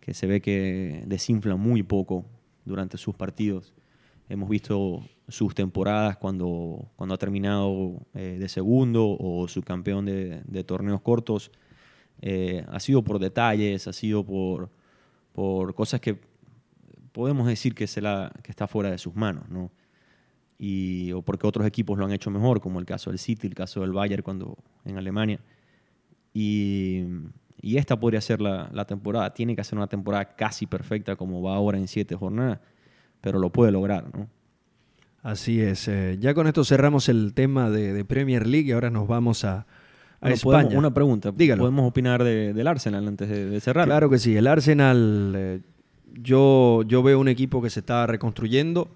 [0.00, 2.24] que se ve que desinfla muy poco
[2.64, 3.74] durante sus partidos.
[4.30, 11.02] Hemos visto sus temporadas cuando, cuando ha terminado eh, de segundo o subcampeón de, torneos
[11.02, 11.50] cortos.
[12.22, 14.70] Eh, ha sido por detalles, ha sido por,
[15.34, 16.18] por cosas que
[17.12, 19.46] podemos decir que, que está fuera de sus manos.
[19.50, 19.70] ¿no?
[20.64, 23.54] Y, o porque otros equipos lo han hecho mejor, como el caso del City, el
[23.54, 25.40] caso del Bayern cuando, en Alemania.
[26.32, 27.02] Y,
[27.60, 29.34] y esta podría ser la, la, temporada.
[29.34, 32.60] Tiene que ser una temporada casi perfecta como va ahora en siete jornadas,
[33.20, 34.28] pero lo puede lograr, ¿no?
[35.24, 35.88] Así es.
[35.88, 39.44] Eh, ya con esto cerramos el tema de, de, Premier League y ahora nos vamos
[39.44, 39.66] a,
[40.20, 40.78] a España.
[40.78, 41.32] una pregunta.
[41.32, 41.62] Dígalo.
[41.62, 43.86] ¿Podemos opinar del Arsenal antes de, cerrar?
[43.86, 44.36] Claro que sí.
[44.36, 45.60] El Arsenal, eh,
[46.12, 48.88] yo, yo veo un equipo que se está reconstruyendo,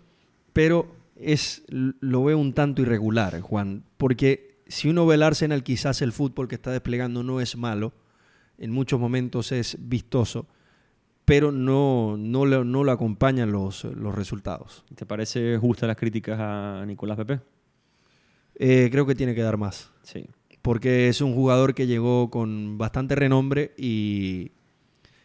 [0.53, 6.03] pero es, lo veo un tanto irregular, Juan, porque si uno ve el Arsenal, quizás
[6.03, 7.93] el fútbol que está desplegando no es malo,
[8.59, 10.47] en muchos momentos es vistoso,
[11.25, 14.85] pero no, no, lo, no lo acompañan los, los resultados.
[14.95, 17.41] ¿Te parece justa las críticas a Nicolás Pepe?
[18.55, 19.91] Eh, creo que tiene que dar más.
[20.03, 20.27] Sí.
[20.63, 24.53] Porque es un jugador que llegó con bastante renombre y,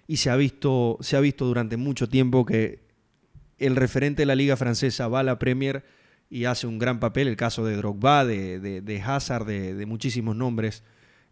[0.07, 2.79] y se, ha visto, se ha visto durante mucho tiempo que
[3.61, 5.83] el referente de la liga francesa va a la Premier
[6.29, 10.83] y hace un gran papel, el caso de Drogba, de, de, Hazard, de, muchísimos nombres,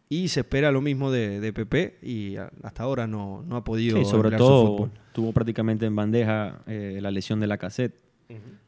[0.09, 3.97] Y se espera lo mismo de, de Pepe y hasta ahora no, no ha podido.
[3.97, 7.95] Sí, sobre todo tuvo prácticamente en bandeja eh, la lesión de la cassette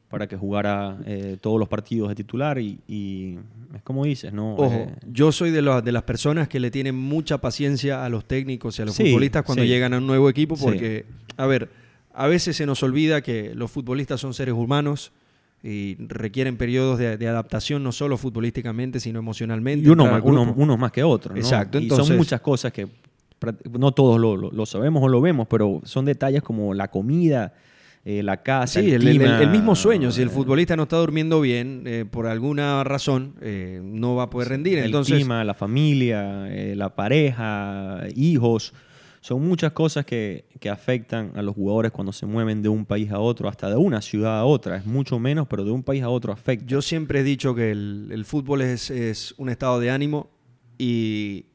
[0.10, 3.40] para que jugara eh, todos los partidos de titular y,
[3.74, 4.56] es como dices, ¿no?
[4.56, 8.26] Ojo, eh, yo soy de, de las personas que le tienen mucha paciencia a los
[8.26, 11.06] técnicos y a los futbolistas cuando llegan a un nuevo equipo porque,
[11.38, 11.70] a ver,
[12.14, 15.12] a veces se nos olvida que los futbolistas son seres humanos
[15.64, 19.88] y requieren periodos de, adaptación no solo futbolísticamente, sino emocionalmente.
[19.88, 21.36] Y uno, uno, más que otro.
[21.36, 21.78] Exacto.
[21.78, 22.88] Entonces, y son muchas cosas que
[23.78, 27.54] no todos lo, sabemos o lo vemos, pero son detalles como la comida,
[28.06, 28.82] eh, la casa.
[28.82, 30.12] Sí, el, el, mismo sueño.
[30.12, 34.30] Si el futbolista no está durmiendo bien, eh, por alguna razón, eh, no va a
[34.32, 34.80] poder rendir.
[34.80, 38.74] El Entonces, clima, la familia, la pareja, hijos.
[39.22, 43.20] Son muchas cosas que, afectan a los jugadores cuando se mueven de un país a
[43.20, 44.78] otro, hasta de una ciudad a otra.
[44.78, 46.66] Es mucho menos, pero de un país a otro afecta.
[46.66, 50.30] Yo siempre he dicho que el, fútbol es, es, un estado de ánimo
[50.78, 51.46] y,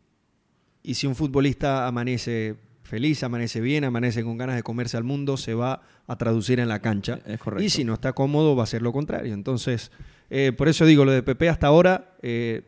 [0.82, 5.36] y si un futbolista amanece feliz, amanece bien, amanece con ganas de comerse al mundo,
[5.36, 7.18] se va a traducir en la cancha.
[7.26, 7.64] Es correcto.
[7.64, 9.34] Y si no está cómodo, va a ser lo contrario.
[9.34, 9.90] Entonces,
[10.30, 12.62] eh, por eso digo, lo de Pepe hasta ahora eh,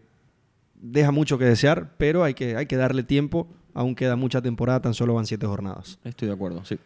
[0.74, 3.48] deja mucho que desear, pero hay que, hay que darle tiempo.
[3.78, 5.98] Aún queda mucha temporada, tan solo van siete jornadas.
[6.02, 6.78] Estoy de acuerdo, sí.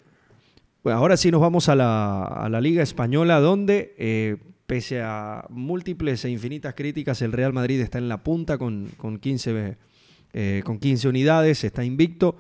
[0.85, 6.31] Bueno, ahora sí nos vamos a la, Liga Española, donde, eh, pese a múltiples e
[6.31, 9.77] infinitas críticas, el Real Madrid está en la punta con, con 15
[10.35, 12.37] eh, con 15 unidades, está invicto.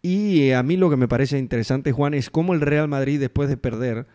[0.00, 3.20] Y eh, a mí lo que me parece interesante, Juan, es cómo el Real Madrid,
[3.20, 4.06] después de perder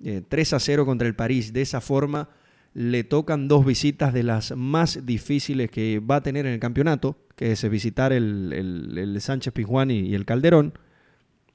[0.00, 2.28] 3 eh, a 0 contra el París, de esa forma
[2.74, 7.16] le tocan dos visitas de las más difíciles que va a tener en el campeonato,
[7.36, 10.74] que es visitar el, Sánchez Pizjuán y, el Calderón.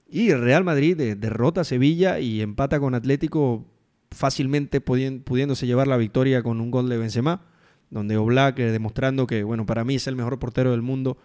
[0.09, 3.65] Y el Real Madrid derrota a Sevilla y empata con Atlético
[4.11, 7.41] fácilmente pudiéndose llevar la victoria con un gol de Benzema
[7.89, 11.17] donde Oblak eh, demostrando que, bueno, para mí es el mejor portero del mundo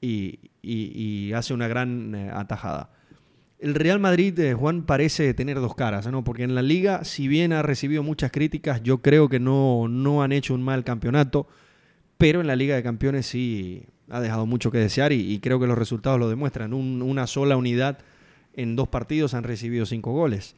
[0.00, 2.90] y, hace una gran eh, atajada.
[3.58, 6.22] El Real Madrid, eh, Juan, parece tener dos caras, ¿no?
[6.22, 10.22] Porque en la liga, si bien ha recibido muchas críticas, yo creo que no, no
[10.22, 11.48] han hecho un mal campeonato,
[12.18, 15.66] pero en la Liga de Campeones sí ha dejado mucho que desear y, creo que
[15.66, 16.72] los resultados lo demuestran.
[16.72, 17.98] una sola unidad
[18.54, 20.56] en dos partidos han recibido cinco goles.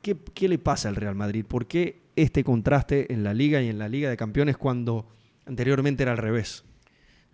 [0.00, 1.44] ¿Qué, ¿Qué, le pasa al Real Madrid?
[1.46, 5.06] ¿Por qué este contraste en la liga y en la Liga de Campeones cuando
[5.46, 6.64] anteriormente era al revés.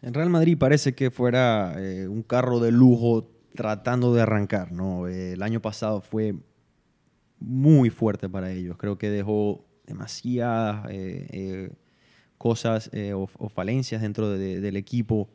[0.02, 4.70] En Real Madrid parece que fuera eh, un carro de lujo tratando de arrancar.
[4.70, 5.08] ¿no?
[5.08, 6.34] Eh, el año pasado fue
[7.40, 8.76] muy fuerte para ellos.
[8.76, 11.72] Creo que dejó demasiadas eh,
[12.38, 15.28] cosas o, falencias dentro del equipo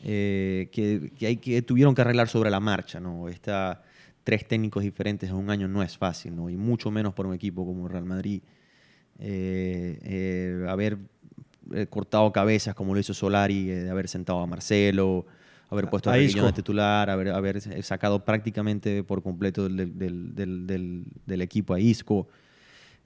[0.00, 3.00] que, hay, que tuvieron que arreglar sobre la marcha.
[3.00, 3.28] ¿no?
[3.28, 3.82] Esta,
[4.22, 6.48] tres técnicos diferentes en un año no es fácil, ¿no?
[6.48, 8.42] y mucho menos para un equipo como Real Madrid.
[9.18, 10.98] Eh, eh, haber
[11.72, 15.26] eh, cortado cabezas como lo hizo Solari, de haber sentado a Marcelo,
[15.74, 21.74] haber puesto a, Reguilón de titular, haber, haber, sacado prácticamente por completo del, del, equipo
[21.74, 22.28] a Isco.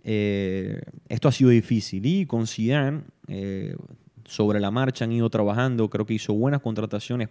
[0.03, 3.03] esto ha sido difícil y con Zidane
[4.29, 7.31] sobre la marcha han ido trabajando, creo que hizo buenas contrataciones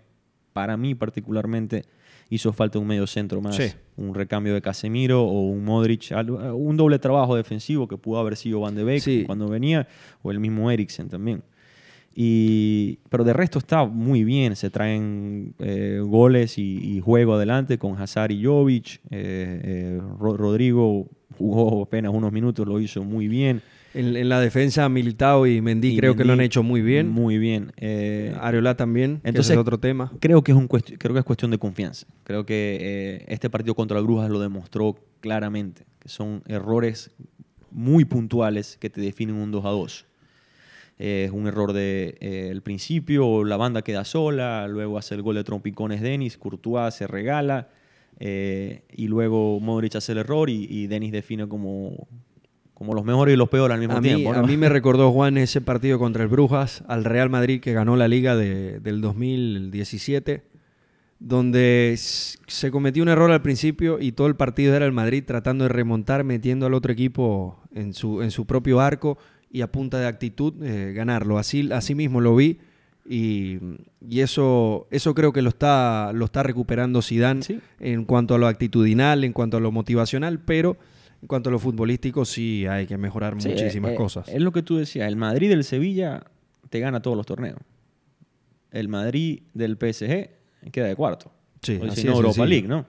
[0.57, 1.85] para mí particularmente.
[2.29, 3.57] Hizo falta un medio centro más,
[3.95, 6.11] un recambio de Casemiro o un Modric,
[6.53, 9.87] un doble trabajo defensivo que pudo haber sido Van de Beek cuando venía,
[10.23, 11.41] o el mismo Eriksen también.
[12.19, 17.95] Y, pero de resto está muy bien, se traen eh, goles y, juego adelante con
[18.01, 18.95] Hazard y Jovic.
[19.11, 23.61] Eh, eh, Rodrigo jugó apenas unos minutos, lo hizo muy bien.
[23.93, 27.07] En, la defensa, Militao y Mendy creo que lo han hecho muy bien.
[27.07, 27.71] Muy bien.
[28.41, 30.11] Areola también, entonces, es otro tema.
[30.19, 32.07] Creo que es, un creo que es cuestión de confianza.
[32.23, 37.11] Creo que este partido contra el Brujas lo demostró claramente, que son errores
[37.69, 40.05] muy puntuales que te definen un 2 a 2.
[40.99, 45.21] Eh, es un error del de, el principio, la banda queda sola, luego hace el
[45.21, 47.69] gol de trompicones Denis, Courtois se regala,
[48.19, 52.07] y luego Modric hace el error y, y Denis define como,
[52.77, 54.31] como los mejores y los peores al mismo tiempo.
[54.33, 57.95] A mí me recordó, Juan, ese partido contra el Brujas, al Real Madrid que ganó
[57.95, 60.43] la liga del 2017,
[61.17, 65.63] donde se cometió un error al principio y todo el partido era el Madrid tratando
[65.63, 69.17] de remontar, metiendo al otro equipo en su, en su propio arco
[69.51, 71.37] y a punta de actitud eh, ganarlo.
[71.37, 72.59] Así, así mismo lo vi.
[73.09, 73.59] Y,
[74.11, 77.41] eso, eso creo que lo está, lo está recuperando Zidane
[77.79, 80.77] en cuanto a lo actitudinal, en cuanto a lo motivacional, pero
[81.21, 84.27] en cuanto a lo futbolístico, sí hay que mejorar muchísimas eh, cosas.
[84.27, 86.25] Es lo que tú decías, el Madrid del Sevilla
[86.69, 87.59] te gana todos los torneos.
[88.71, 90.29] El Madrid del PSG
[90.71, 91.31] queda de cuarto.
[91.61, 92.85] Sí, así no, Europa League, ¿no?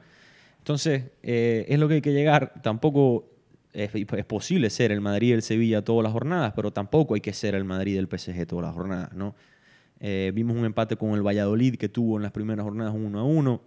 [0.58, 2.60] Entonces, eh, es lo que hay que llegar.
[2.62, 3.30] Tampoco
[3.72, 3.90] es,
[4.26, 7.64] posible ser el Madrid del Sevilla todas las jornadas, pero tampoco hay que ser el
[7.64, 9.34] Madrid del PSG todas las jornadas, ¿no?
[10.00, 13.24] Eh, vimos un empate con el Valladolid que tuvo en las primeras jornadas 1 a
[13.24, 13.62] 1,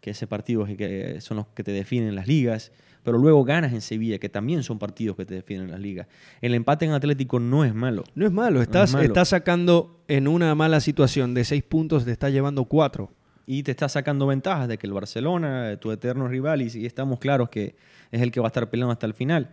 [0.00, 2.72] que ese partido es que son los que te definen las ligas.
[3.02, 6.08] Pero luego ganas en Sevilla, que también son partidos que te definen las ligas.
[6.40, 8.02] El empate en Atlético no es malo.
[8.16, 12.30] No es malo, estás, estás sacando en una mala situación de seis puntos, te está
[12.30, 13.12] llevando cuatro.
[13.46, 17.48] Y te está sacando ventajas de que el Barcelona, tu eterno rival, y, estamos claros
[17.48, 17.76] que
[18.10, 19.50] es el que va a estar peleando hasta el final,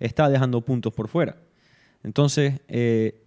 [0.00, 1.36] está dejando puntos por fuera.
[2.02, 3.22] Entonces, eh,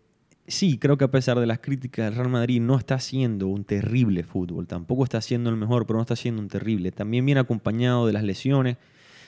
[0.47, 3.63] sí, creo que a pesar de las críticas, el Real Madrid no está haciendo un
[3.63, 4.67] terrible fútbol.
[4.67, 6.91] Tampoco está haciendo el mejor, pero no está haciendo un terrible.
[6.91, 8.77] También viene acompañado de las lesiones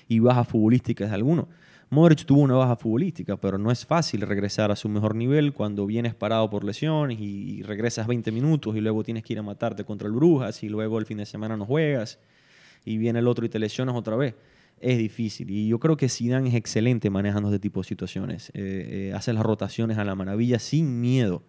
[0.08, 1.48] y bajas futbolísticas de alguno.
[1.94, 5.86] Modric tuvo una baja futbolística, pero no es fácil regresar a su mejor nivel cuando
[5.86, 9.84] vienes parado por lesiones y, regresas 20 minutos y luego tienes que ir a matarte
[9.84, 12.18] contra el Brujas y luego el fin de semana no juegas
[12.86, 14.36] y viene el otro y te lesionas otra vez.
[14.80, 18.52] Es difícil y yo creo que Zidane es excelente manejando este tipo de situaciones.
[18.54, 21.44] Eh, eh, hace las rotaciones a la maravilla sin miedo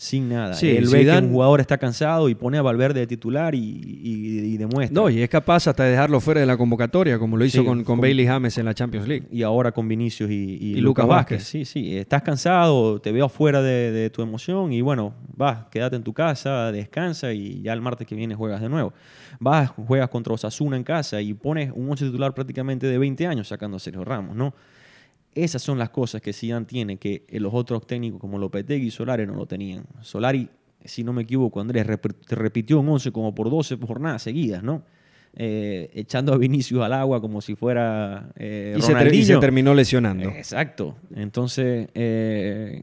[0.00, 0.54] sin nada.
[0.54, 4.56] Sí, Él ve que un jugador está cansado y pone a Valverde de titular y,
[4.56, 4.94] demuestra.
[4.98, 7.84] No, y es capaz hasta de dejarlo fuera de la convocatoria, como lo hizo con,
[7.84, 9.26] con, Bailey James en la Champions League.
[9.30, 11.44] Y ahora con Vinicius y, Lucas Vázquez.
[11.44, 11.98] Sí, sí.
[11.98, 16.72] Estás cansado, te veo afuera de, tu emoción y bueno, vas, quédate en tu casa,
[16.72, 18.94] descansa y ya el martes que viene juegas de nuevo.
[19.38, 23.48] Vas, juegas contra Osasuna en casa y pones un 8 titular prácticamente de 20 años
[23.48, 24.54] sacando a Sergio Ramos, ¿no?
[25.34, 29.26] Esas son las cosas que Zidane tiene que los otros técnicos como Lopetegui y Solari
[29.26, 29.84] no lo tenían.
[30.00, 30.48] Solari,
[30.84, 31.86] si no me equivoco, Andrés,
[32.28, 34.82] repitió un 11 como por 12 jornadas seguidas, ¿no?
[35.34, 38.82] Eh, echando a Vinicius al agua como si fuera eh, y,
[39.22, 40.28] se terminó lesionando.
[40.28, 40.96] exacto.
[41.14, 42.82] Entonces, eh,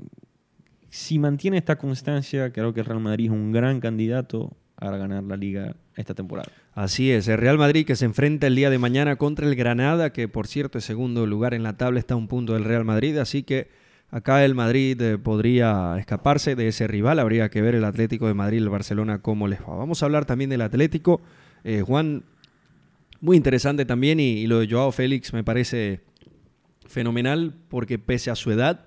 [0.89, 5.23] si mantiene esta constancia, creo que el Real Madrid es un gran candidato a ganar
[5.23, 6.51] la liga esta temporada.
[6.73, 10.13] Así es, el Real Madrid que se enfrenta el día de mañana contra el Granada,
[10.13, 12.85] que por cierto es segundo lugar en la tabla, está a un punto del Real
[12.85, 13.69] Madrid, así que
[14.11, 18.35] acá el Madrid eh, podría escaparse de ese rival, habría que ver el Atlético de
[18.35, 19.75] Madrid, el Barcelona, cómo les va.
[19.75, 21.21] Vamos a hablar también del Atlético,
[21.63, 22.23] eh, Juan,
[23.19, 26.01] muy interesante también, y, lo de Joao Félix me parece
[26.85, 28.85] fenomenal, porque pese a su edad,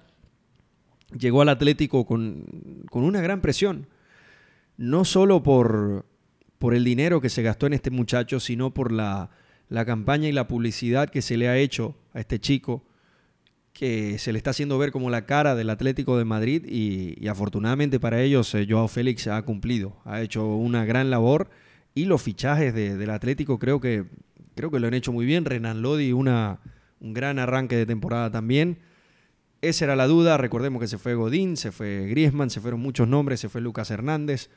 [1.18, 3.88] llegó al Atlético con, con una gran presión
[4.80, 6.06] no solo por,
[6.58, 9.28] por el dinero que se gastó en este muchacho, sino por la,
[9.84, 12.82] campaña y la publicidad que se le ha hecho a este chico,
[13.74, 18.00] que se le está haciendo ver como la cara del Atlético de Madrid y, afortunadamente
[18.00, 21.50] para ellos eh, Joao Félix ha cumplido, ha hecho una gran labor
[21.94, 24.06] y los fichajes del Atlético creo que,
[24.54, 25.44] creo que lo han hecho muy bien.
[25.44, 26.60] Renan Lodi, una,
[27.00, 28.78] un gran arranque de temporada también.
[29.60, 33.06] Esa era la duda, recordemos que se fue Godín, se fue Griezmann, se fueron muchos
[33.06, 34.48] nombres, se fue Lucas Hernández.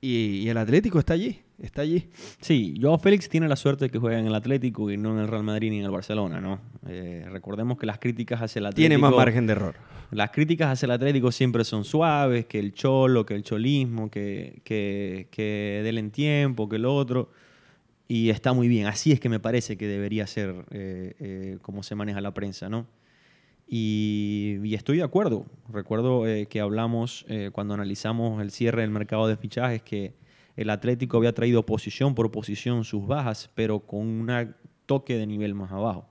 [0.00, 2.08] Y, el Atlético está allí, está allí.
[2.40, 5.18] Sí, Joao Félix tiene la suerte de que juega en el Atlético y no en
[5.18, 6.60] el Real Madrid ni en el Barcelona, ¿no?
[6.86, 8.82] Eh, recordemos que las críticas hacia el Atlético...
[8.82, 9.74] Tiene más margen de error.
[10.12, 14.60] Las críticas hacia el Atlético siempre son suaves, que el cholo, que el cholismo, que,
[14.64, 17.30] que, que en tiempo, que el otro.
[18.06, 18.86] Y está muy bien.
[18.86, 22.68] Así es que me parece que debería ser eh, eh, como se maneja la prensa,
[22.68, 22.86] ¿no?
[23.70, 25.44] Y, estoy de acuerdo.
[25.68, 30.14] Recuerdo eh, que hablamos eh, cuando analizamos el cierre del mercado de fichajes que
[30.56, 34.54] el Atlético había traído posición por posición sus bajas, pero con un
[34.86, 36.08] toque de nivel más abajo.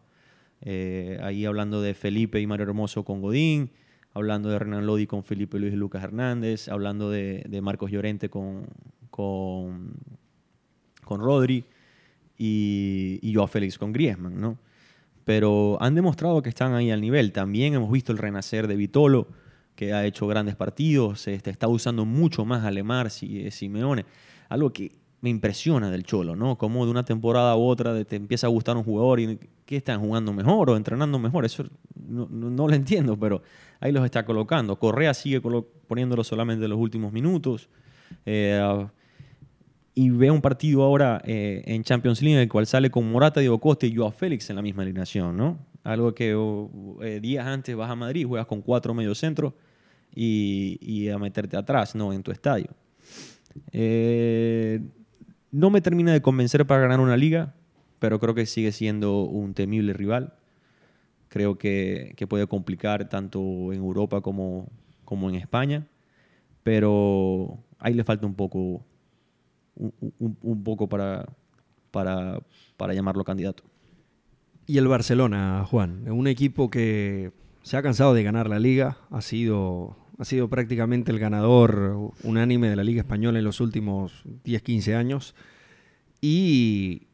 [0.61, 3.71] Eh, ahí hablando de Felipe y Mario Hermoso con Godín,
[4.13, 8.67] hablando de Renan Lodi con Felipe Luis y Lucas Hernández, hablando de, Marcos Llorente con,
[9.09, 9.95] con,
[11.03, 11.65] con Rodri
[12.37, 14.59] y, y Joao Félix con Griezmann, ¿no?
[15.27, 17.33] Pero han demostrado que están ahí al nivel.
[17.33, 19.27] También hemos visto el renacer de Vitolo,
[19.75, 24.05] que ha hecho grandes partidos, este, está usando mucho más a Lemar, eh, Simeone,
[24.47, 26.57] algo que me impresiona del Cholo, ¿no?
[26.57, 29.99] Como de una temporada u otra te empieza a gustar un jugador y ¿qué están
[29.99, 31.43] jugando mejor o entrenando mejor?
[31.43, 33.41] Eso no, lo entiendo, pero
[33.81, 34.79] ahí los está colocando.
[34.79, 37.67] Correa sigue poniéndolo solamente en los últimos minutos.
[38.25, 38.87] Eh,
[39.97, 43.39] y ve un partido ahora eh, en Champions League en el cual sale con Morata,
[43.39, 45.57] Diego Costa y Joao Félix en la misma alineación, ¿no?
[45.83, 46.37] Algo que
[47.01, 49.53] eh, días antes vas a Madrid, juegas con cuatro mediocentros
[50.13, 52.13] y, y a meterte atrás, ¿no?
[52.13, 52.67] En tu estadio.
[53.71, 54.81] Eh,
[55.51, 57.55] no me termina de convencer para ganar una liga,
[57.97, 60.35] pero creo que sigue siendo un temible rival.
[61.27, 64.69] Creo que, que puede complicar tanto en Europa como,
[65.05, 65.87] como en España,
[66.61, 68.85] pero ahí le falta un poco
[69.77, 71.25] un, poco para,
[71.91, 72.39] para,
[72.75, 73.63] para llamarlo candidato.
[74.65, 79.21] Y el Barcelona, Juan, un equipo que se ha cansado de ganar la liga, ha
[79.21, 84.61] sido, ha sido prácticamente el ganador unánime de la Liga Española en los últimos 10,
[84.61, 85.35] 15 años.
[86.19, 87.07] Y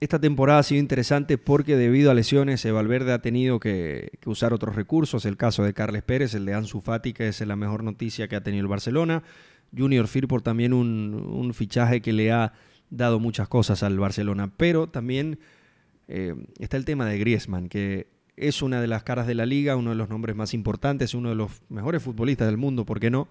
[0.00, 4.52] esta temporada ha sido interesante porque debido a lesiones, Valverde ha tenido que, que, usar
[4.52, 5.24] otros recursos.
[5.24, 8.36] El caso de Carles Pérez, el de Ansu Fati, que es la mejor noticia que
[8.36, 9.22] ha tenido el Barcelona.
[9.76, 12.52] Junior Firpo también un, fichaje que le ha
[12.90, 14.52] dado muchas cosas al Barcelona.
[14.56, 15.38] Pero también
[16.08, 19.76] eh, está el tema de Griezmann, que es una de las caras de la liga,
[19.76, 23.10] uno de los nombres más importantes, uno de los mejores futbolistas del mundo, ¿por qué
[23.10, 23.28] no?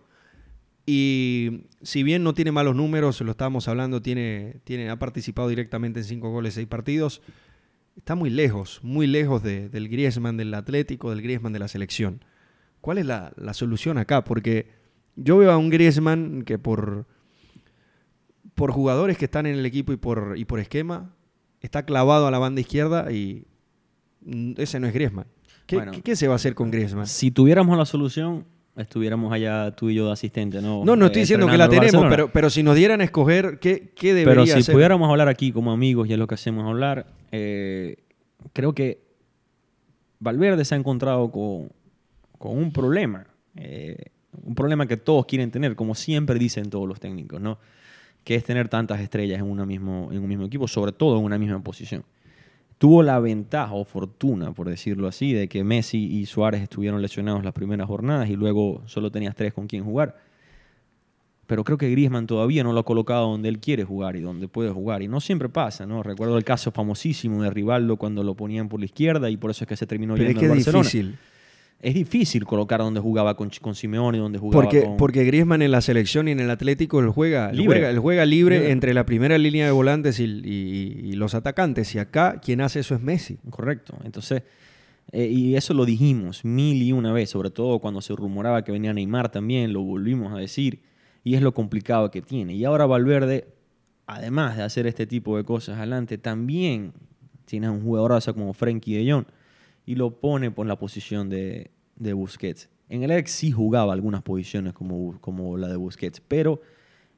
[0.87, 6.05] Y si bien no tiene malos números, lo estábamos hablando, tiene, ha participado directamente en
[6.05, 7.21] cinco goles, seis partidos,
[7.97, 12.23] está muy lejos, muy lejos del Griezmann del Atlético, del Griezmann de la selección.
[12.81, 14.23] ¿Cuál es la solución acá?
[14.23, 14.84] Porque
[15.15, 17.05] yo veo a un Griezmann que por,
[18.53, 21.13] por jugadores que están en el equipo y por, y por esquema,
[21.61, 23.45] está clavado a la banda izquierda y
[24.57, 25.27] ese no es Griezmann.
[25.65, 27.07] ¿Qué, ¿qué se va a hacer con Griezmann?
[27.07, 28.45] Si tuviéramos la solución,
[28.77, 30.85] estuviéramos allá tú y yo de asistente, ¿no?
[30.85, 33.91] No, no estoy diciendo que la tenemos, pero, pero si nos dieran a escoger, ¿qué,
[33.95, 37.07] qué debería Pero si pudiéramos hablar aquí como amigos, y es lo que hacemos hablar,
[37.31, 37.97] eh,
[38.53, 39.03] creo que
[40.19, 41.69] Valverde se ha encontrado con,
[42.37, 43.27] con un problema.
[43.55, 43.97] Eh,
[44.43, 47.59] un problema que todos quieren tener, como siempre dicen todos los técnicos, ¿no?
[48.23, 51.25] Que es tener tantas estrellas en, una mismo, en un mismo equipo, sobre todo en
[51.25, 52.03] una misma posición
[52.77, 57.43] tuvo la ventaja o fortuna, por decirlo así, de que Messi y Suárez estuvieron lesionados
[57.43, 60.17] las primeras jornadas y luego solo tenías tres con quien jugar.
[61.47, 64.47] Pero creo que Griezmann todavía no lo ha colocado donde él quiere jugar y donde
[64.47, 65.03] puede jugar.
[65.03, 66.01] Y no siempre pasa, ¿no?
[66.01, 69.63] Recuerdo el caso famosísimo de Rivaldo cuando lo ponían por la izquierda y por eso
[69.63, 70.83] es que se terminó yendo Barcelona.
[70.83, 71.17] difícil
[71.81, 74.97] es difícil colocar donde jugaba con, con Simeone, donde jugaba porque, con...
[74.97, 78.71] Porque Griezmann en la selección y en el Atlético él juega libre, él juega, libre,
[78.71, 81.93] entre la primera línea de volantes y, los atacantes.
[81.95, 83.37] Y acá quien hace eso es Messi.
[83.49, 83.97] Correcto.
[84.03, 84.43] Entonces,
[85.11, 88.71] eh, y eso lo dijimos mil y una vez, sobre todo cuando se rumoraba que
[88.71, 90.81] venía Neymar también, lo volvimos a decir.
[91.23, 92.53] Y es lo complicado que tiene.
[92.55, 93.47] Y ahora Valverde,
[94.07, 96.93] además de hacer este tipo de cosas adelante, también
[97.45, 99.25] tiene un jugador como Frenkie de Jong
[99.85, 102.69] y lo pone por la posición de, de Busquets.
[102.89, 106.61] En el Ajax sí jugaba algunas posiciones como, como la de Busquets, pero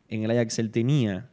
[0.08, 1.30] en el Ajax él tenía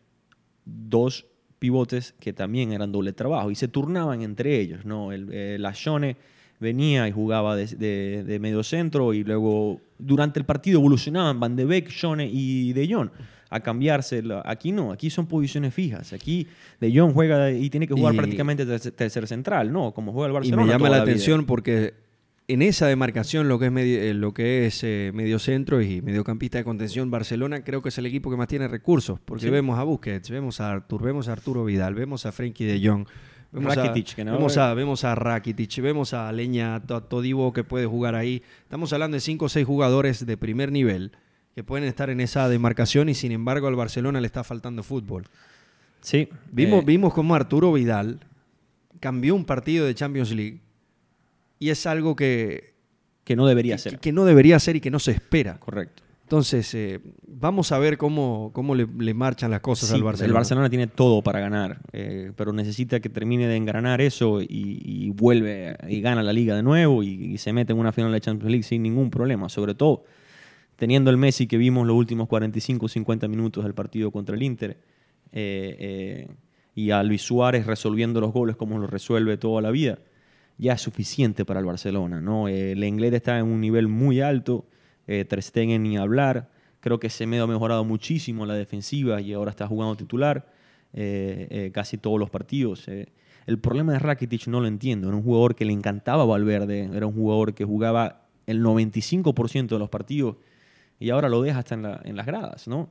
[0.65, 1.27] dos
[1.59, 4.85] pivotes que también eran doble trabajo y se turnaban entre ellos.
[4.85, 5.13] ¿no?
[5.13, 6.17] El, Shone
[6.61, 11.65] venía y jugaba de, de, medio centro y luego durante el partido evolucionaban Van de
[11.65, 13.11] Beek, Shone y De Jong
[13.55, 14.23] a cambiarse.
[14.45, 16.13] Aquí no, aquí son posiciones fijas.
[16.13, 16.49] Aquí
[16.81, 19.93] De Jong juega y tiene que jugar prácticamente tercer central, ¿no?
[19.93, 20.63] Como juega el Barcelona.
[20.63, 21.95] Y me llama la, atención porque
[22.49, 26.59] en esa demarcación, lo que es, medio, eh, lo que es eh, mediocentro y mediocampista
[26.59, 29.85] de contención, Barcelona creo que es el equipo que más tiene recursos, porque vemos a
[29.85, 33.07] Busquets, vemos a Artur, vemos a Arturo Vidal, vemos a Frenkie de Jong,
[33.53, 37.87] vemos, Rakitic, a, vemos, a, vemos a Rakitic, vemos a Leña, a Todivo que puede
[37.87, 38.43] jugar ahí.
[38.65, 41.13] Estamos hablando de cinco o seis jugadores de primer nivel
[41.55, 45.25] que pueden estar en esa demarcación y sin embargo al Barcelona le está faltando fútbol.
[46.01, 46.29] Sí.
[46.51, 48.21] Vimos, eh, vimos cómo Arturo Vidal
[49.01, 50.61] cambió un partido de Champions League
[51.59, 52.75] y es algo que...
[53.25, 53.99] Que no debería ser.
[54.01, 55.59] Que, no debería ser y que no se espera.
[55.59, 56.03] Correcto.
[56.25, 60.27] Entonces, eh, vamos a ver cómo, cómo le, marchan las cosas al Barcelona.
[60.27, 65.11] El Barcelona tiene todo para ganar, eh, pero necesita que termine de engranar eso y,
[65.11, 68.21] vuelve y gana la liga de nuevo y, y, se mete en una final de
[68.21, 69.49] Champions League sin ningún problema.
[69.49, 70.05] Sobre todo
[70.85, 74.43] teniendo el Messi que vimos los últimos 45 o 50 minutos del partido contra el
[74.43, 74.77] Inter,
[75.33, 76.29] eh, eh,
[76.75, 79.99] y a Luis Suárez resolviendo los goles como lo resuelve toda la vida,
[80.59, 82.21] ya es suficiente para el Barcelona.
[82.21, 82.49] ¿no?
[82.49, 84.67] Eh, el inglés está en un nivel muy alto,
[85.07, 85.27] eh,
[85.79, 90.53] ni hablar, creo que Semedo ha mejorado muchísimo la defensiva y ahora está jugando titular
[91.73, 92.89] casi todos los partidos.
[93.47, 95.09] El problema de Rakitic no lo entiendo.
[95.09, 99.79] Era un jugador que le encantaba Valverde, era un jugador que jugaba el 95% de
[99.79, 100.37] los partidos
[101.05, 102.89] y ahora lo deja hasta en, las gradas, ¿no?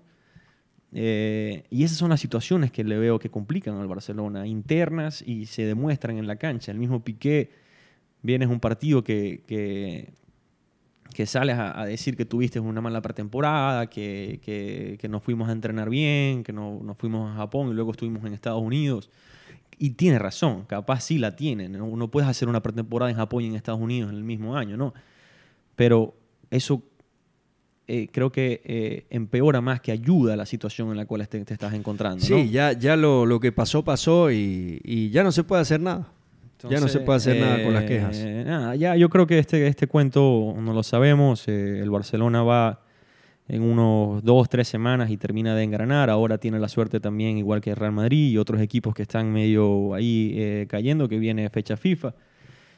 [0.91, 5.47] Eh, y esas son las situaciones que le veo que complican al Barcelona, internas y
[5.47, 6.71] se demuestran en la cancha.
[6.71, 7.49] El mismo Piqué
[8.21, 10.13] viene un partido que, que,
[11.15, 15.53] que sales a, decir que tuviste una mala pretemporada, que, que, que nos fuimos a
[15.53, 19.09] entrenar bien, que no, nos fuimos a Japón y luego estuvimos en Estados Unidos.
[19.79, 21.67] Y tiene razón, capaz sí la tiene.
[21.67, 21.87] ¿no?
[21.87, 24.77] no puedes hacer una pretemporada en Japón y en Estados Unidos en el mismo año,
[24.77, 24.93] ¿no?
[25.75, 26.15] Pero
[26.51, 26.83] eso
[27.95, 31.73] eh, creo que eh, empeora más que ayuda la situación en la cual te, estás
[31.75, 32.25] encontrando.
[32.25, 36.07] Sí, ya, ya lo, lo, que pasó, pasó y, ya no se puede hacer nada.
[36.67, 38.17] ya no se puede hacer nada con las quejas.
[38.17, 41.47] Eh, nada, ya yo creo que este, este cuento no lo sabemos.
[41.47, 42.81] el Barcelona va
[43.47, 46.09] en unos dos, tres semanas y termina de engranar.
[46.09, 49.93] Ahora tiene la suerte también, igual que Real Madrid y otros equipos que están medio
[49.93, 52.15] ahí cayendo, que viene fecha FIFA.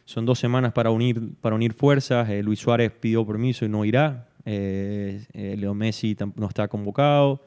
[0.04, 2.28] Son dos semanas para unir, para unir fuerzas.
[2.44, 7.44] Luis Suárez pidió permiso y no irá eh, eh, Leo Messi no está convocado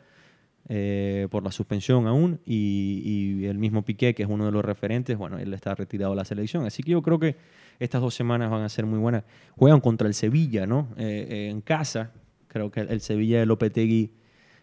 [0.69, 5.17] eh, por la suspensión aún y, el mismo Piqué, que es uno de los referentes,
[5.17, 6.67] bueno, él está retirado de la selección.
[6.67, 7.37] Así que yo creo que
[7.79, 9.23] estas dos semanas van a ser muy buenas.
[9.57, 10.89] Juegan contra el Sevilla, ¿no?
[10.99, 12.11] en casa,
[12.49, 14.11] creo que el Sevilla de Lopetegui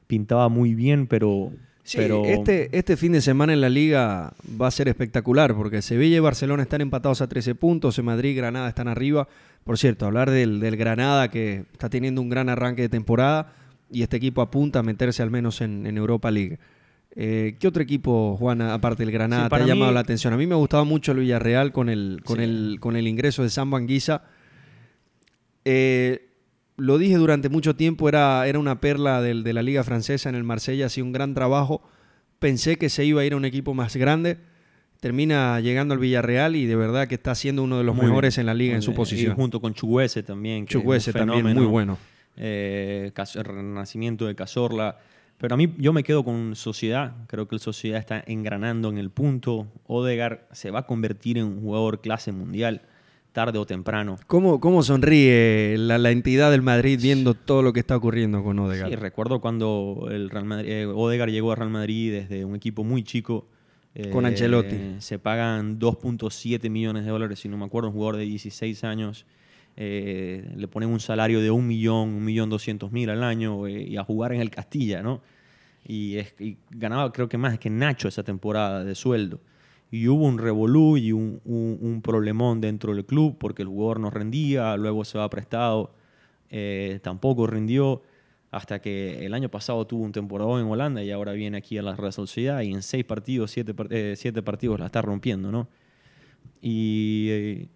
[0.07, 1.51] pintaba muy bien, pero...
[1.83, 5.83] Sí, pero este, este fin de semana en la liga va a ser espectacular porque
[5.83, 9.27] Sevilla y Barcelona están empatados a 13 puntos, en Madrid y Granada están arriba.
[9.65, 13.51] Por cierto, hablar del, del Granada que está teniendo un gran arranque de temporada
[13.89, 16.59] y este equipo apunta a meterse al menos en, en Europa League.
[17.15, 20.33] Eh, ¿Qué otro equipo, Juana, aparte del Granada, Sí, te ha llamado mí- la atención?
[20.33, 22.43] A mí me gustaba mucho el Villarreal con el, con Sí.
[22.43, 24.25] el, con el ingreso de Sam Banguisa.
[25.63, 26.29] Eh,
[26.77, 30.35] lo dije durante mucho tiempo, era, era una perla del- de la liga francesa en
[30.35, 31.81] el Marsella, hacía un gran trabajo.
[32.37, 34.37] Pensé que se iba a ir a un equipo más grande.
[35.05, 38.37] Termina llegando al Villarreal y de verdad que está siendo uno de los Muy mejores
[38.37, 38.41] bien.
[38.41, 39.33] en la liga en su Eh, posición.
[39.33, 40.65] Y junto con Chuguese también.
[40.65, 41.99] Chukwueze también, muy bueno.
[42.37, 44.97] eh, el renacimiento de Cazorla.
[45.37, 47.13] Pero a mí yo me quedo con Sociedad.
[47.27, 49.67] Creo que el Sociedad está engranando en el punto.
[49.85, 52.81] Odegar se va a convertir en un jugador clase mundial
[53.31, 54.17] tarde o temprano.
[54.25, 58.57] ¿Cómo, cómo sonríe la, la entidad del Madrid viendo todo lo que está ocurriendo con
[58.57, 58.89] Odegaard?
[58.89, 62.83] Sí, recuerdo cuando el Real Madrid, eh, Odegaard llegó a Real Madrid desde un equipo
[62.83, 63.45] muy chico.
[64.11, 64.95] Con Eh, Ancelotti.
[64.99, 69.25] Se pagan 2.7 millones de dólares, si no me acuerdo, un jugador de 16 años.
[69.77, 73.83] Eh, le ponen un salario de un millón, un millón doscientos mil al año eh,
[73.83, 75.21] y a jugar en el Castilla, ¿no?
[75.85, 79.39] Y, es- y ganaba creo que más que Nacho esa temporada de sueldo.
[79.91, 83.99] Y hubo un revolú y un, un- un problemón dentro del club porque el jugador
[83.99, 85.93] no rendía, luego se va prestado,
[87.01, 88.01] tampoco rindió,
[88.55, 91.81] hasta que el año pasado tuvo un temporada en Holanda y ahora viene aquí a
[91.81, 95.67] la Real Sociedad y en seis partidos, siete, eh, siete partidos la está rompiendo, ¿no?
[96.61, 97.67] Y eh,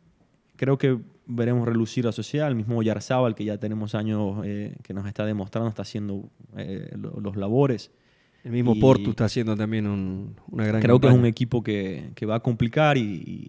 [0.55, 4.93] creo que veremos relucir a Sociedad, el mismo Yarzábal, que ya tenemos años eh, que
[4.93, 6.30] nos está demostrando, está haciendo
[6.95, 7.91] lo- los labores.
[8.45, 11.61] El mismo Y- Porto está haciendo también un- una gran Creo que es un equipo
[11.61, 13.01] que, que va a complicar y,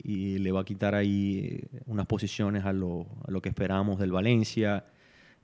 [0.04, 4.00] y- y le va a quitar ahí unas posiciones a lo, a lo que esperamos
[4.00, 4.84] del Valencia,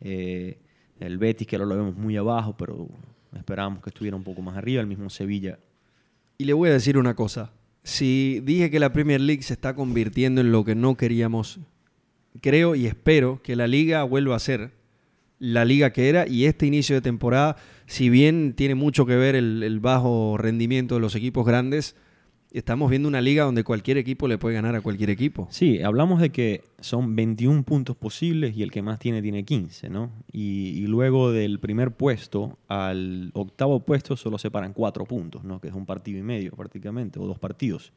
[0.00, 0.58] eh,
[1.00, 2.88] el Betis, que ahora lo vemos muy abajo, pero
[3.36, 5.58] esperábamos que estuviera un poco más arriba, el mismo Sevilla.
[6.38, 7.52] Y le voy a decir una cosa.
[7.82, 11.60] Si dije que la Premier League se está convirtiendo en lo que no queríamos,
[12.40, 14.72] creo y espero que la liga vuelva a ser
[15.38, 19.36] la liga que era y este inicio de temporada, si bien tiene mucho que ver
[19.36, 21.94] el, el bajo rendimiento de los equipos grandes,
[22.58, 25.46] estamos viendo una liga donde cualquier equipo le puede ganar a cualquier equipo.
[25.50, 29.90] Sí, hablamos de que son 21 puntos posibles y el que más tiene tiene 15,
[29.90, 30.10] ¿no?
[30.32, 35.60] Y, y luego del primer puesto al octavo puesto solo separan 4 puntos, ¿no?
[35.60, 37.92] Que es un partido y medio prácticamente, o dos partidos.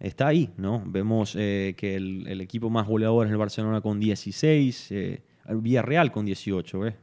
[0.00, 0.82] Está ahí, ¿no?
[0.84, 5.58] Vemos eh, que el, el equipo más goleador es el Barcelona con 16, eh, el
[5.58, 6.94] Villarreal con 18, ¿ves?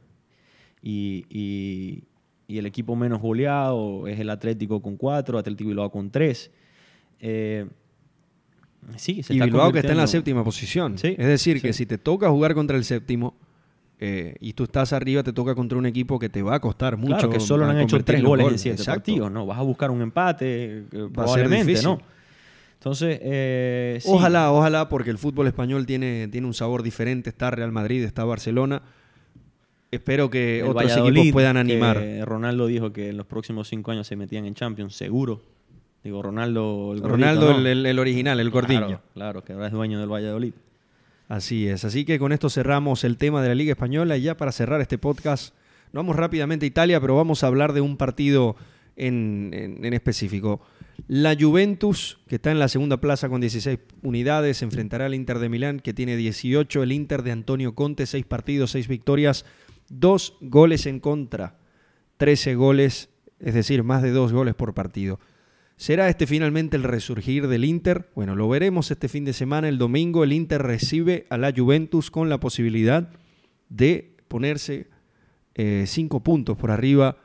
[0.82, 2.04] Y, y-
[2.50, 6.50] y el equipo menos goleado es el Atlético con 4, Atlético Bilbao con 3.
[7.20, 7.66] Eh,
[8.96, 10.98] sí, se y está Bilbao que está en la séptima posición.
[10.98, 13.36] Sí, es decir, que si te toca jugar contra el séptimo
[14.00, 16.96] eh, y tú estás arriba, te toca contra un equipo que te va a costar
[16.96, 17.14] mucho.
[17.14, 18.98] Claro, que solo han hecho tres goles en siete Exacto.
[18.98, 19.46] partidos, ¿no?
[19.46, 21.80] Vas a buscar un empate, eh, probablemente.
[21.84, 22.00] ¿no?
[22.74, 24.08] Entonces, eh, sí.
[24.10, 27.30] Ojalá, ojalá, porque el fútbol español tiene, tiene un sabor diferente.
[27.30, 28.82] Está Real Madrid, está Barcelona.
[29.90, 32.00] Espero que El otros Valladolid, equipos puedan animar.
[32.24, 35.42] Ronaldo dijo que en los próximos cinco años se metían en Champions, seguro.
[36.04, 37.58] Digo, Ronaldo, el gordito, Ronaldo, ¿no?
[37.58, 38.86] el, el- el original, el gordillo.
[38.86, 40.52] Claro, claro, que ahora es dueño del Valladolid.
[41.28, 41.84] Así es.
[41.84, 44.16] Así que con esto cerramos el tema de la Liga Española.
[44.16, 45.54] Y ya para cerrar este podcast,
[45.92, 48.56] vamos rápidamente a Italia, pero vamos a hablar de un partido
[48.96, 50.60] en, en- en específico.
[51.08, 55.38] La Juventus, que está en la segunda plaza con 16 unidades, se enfrentará al Inter
[55.38, 56.82] de Milán, que tiene 18.
[56.82, 59.44] El Inter de Antonio Conte, 6 partidos, 6 victorias,
[59.90, 61.58] 2 goles en contra,
[62.16, 65.20] 13 goles, es decir, más de 2 goles por partido.
[65.76, 68.10] ¿Será este finalmente el resurgir del Inter?
[68.14, 69.68] Bueno, lo veremos este fin de semana.
[69.68, 73.10] El domingo el Inter recibe a la Juventus con la posibilidad
[73.68, 74.88] de ponerse
[75.54, 77.16] 5 puntos por arriba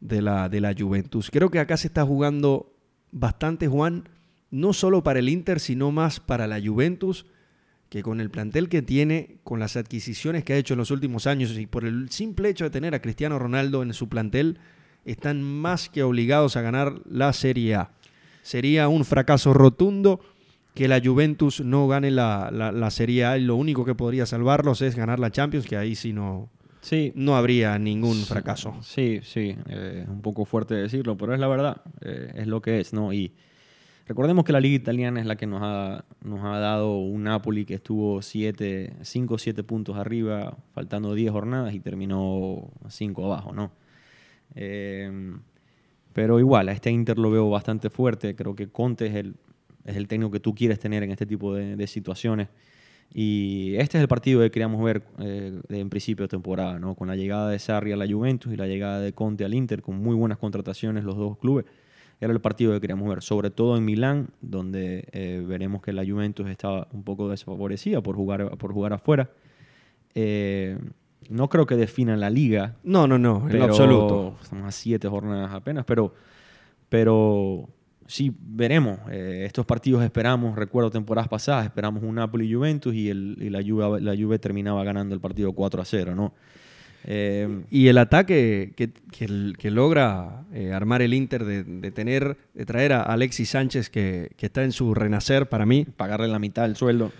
[0.00, 1.30] de la, de la Juventus.
[1.30, 2.76] Creo que acá se está jugando
[3.10, 4.08] bastante, Juan,
[4.50, 7.26] no solo para el Inter, sino más para la Juventus,
[7.92, 11.26] que con el plantel que tiene, con las adquisiciones que ha hecho en los últimos
[11.26, 14.56] años y por el simple hecho de tener a Cristiano Ronaldo en su plantel,
[15.04, 17.90] están más que obligados a ganar la Serie A.
[18.40, 20.20] Sería un fracaso rotundo
[20.74, 24.24] que la Juventus no gane la, la- la Serie A y lo único que podría
[24.24, 26.48] salvarlos es ganar la Champions, que ahí sí no,
[26.80, 28.74] Sí, no habría ningún fracaso.
[28.82, 32.80] Sí, sí, eh, un poco fuerte decirlo, pero es la verdad, eh, es lo que
[32.80, 33.12] es, ¿no?
[33.12, 33.34] Y
[34.12, 37.64] recordemos que la liga italiana es la que nos ha, nos ha dado un Napoli
[37.64, 39.00] que estuvo 5
[39.30, 43.72] o 7 puntos arriba, faltando 10 jornadas y terminó 5 abajo, ¿no?
[44.54, 45.10] Eh,
[46.12, 49.34] pero igual, a este Inter lo veo bastante fuerte, creo que Conte es el,
[49.86, 52.48] es el técnico que tú quieres tener en este tipo de, de situaciones.
[53.14, 56.96] Y este es el partido que queríamos ver eh, en principio de temporada, ¿no?
[56.96, 59.80] Con la llegada de Sarri a la Juventus y la llegada de Conte al Inter,
[59.80, 61.64] con muy buenas contrataciones los dos clubes.
[62.22, 66.04] Era el partido que queríamos ver, sobre todo en Milán, donde eh, veremos que la
[66.06, 69.32] Juventus estaba un poco desfavorecida por jugar, por jugar afuera.
[70.14, 70.78] Eh,
[71.28, 72.76] no creo que definan la liga.
[72.84, 74.36] No, no, no, en absoluto.
[74.40, 76.14] Estamos a siete jornadas apenas, pero,
[76.88, 77.68] pero
[78.06, 79.00] sí veremos.
[79.10, 84.14] Eh, estos partidos esperamos, recuerdo temporadas pasadas, esperamos un Napoli-Juventus y, y la, Juve, la
[84.14, 86.34] Juve terminaba ganando el partido 4 a 0, ¿no?
[87.04, 92.92] Eh, y el ataque que, que, logra eh, armar el Inter de, tener, de traer
[92.92, 95.84] a Alexis Sánchez, que, que, está en su renacer para mí.
[95.96, 97.10] Pagarle la mitad del sueldo.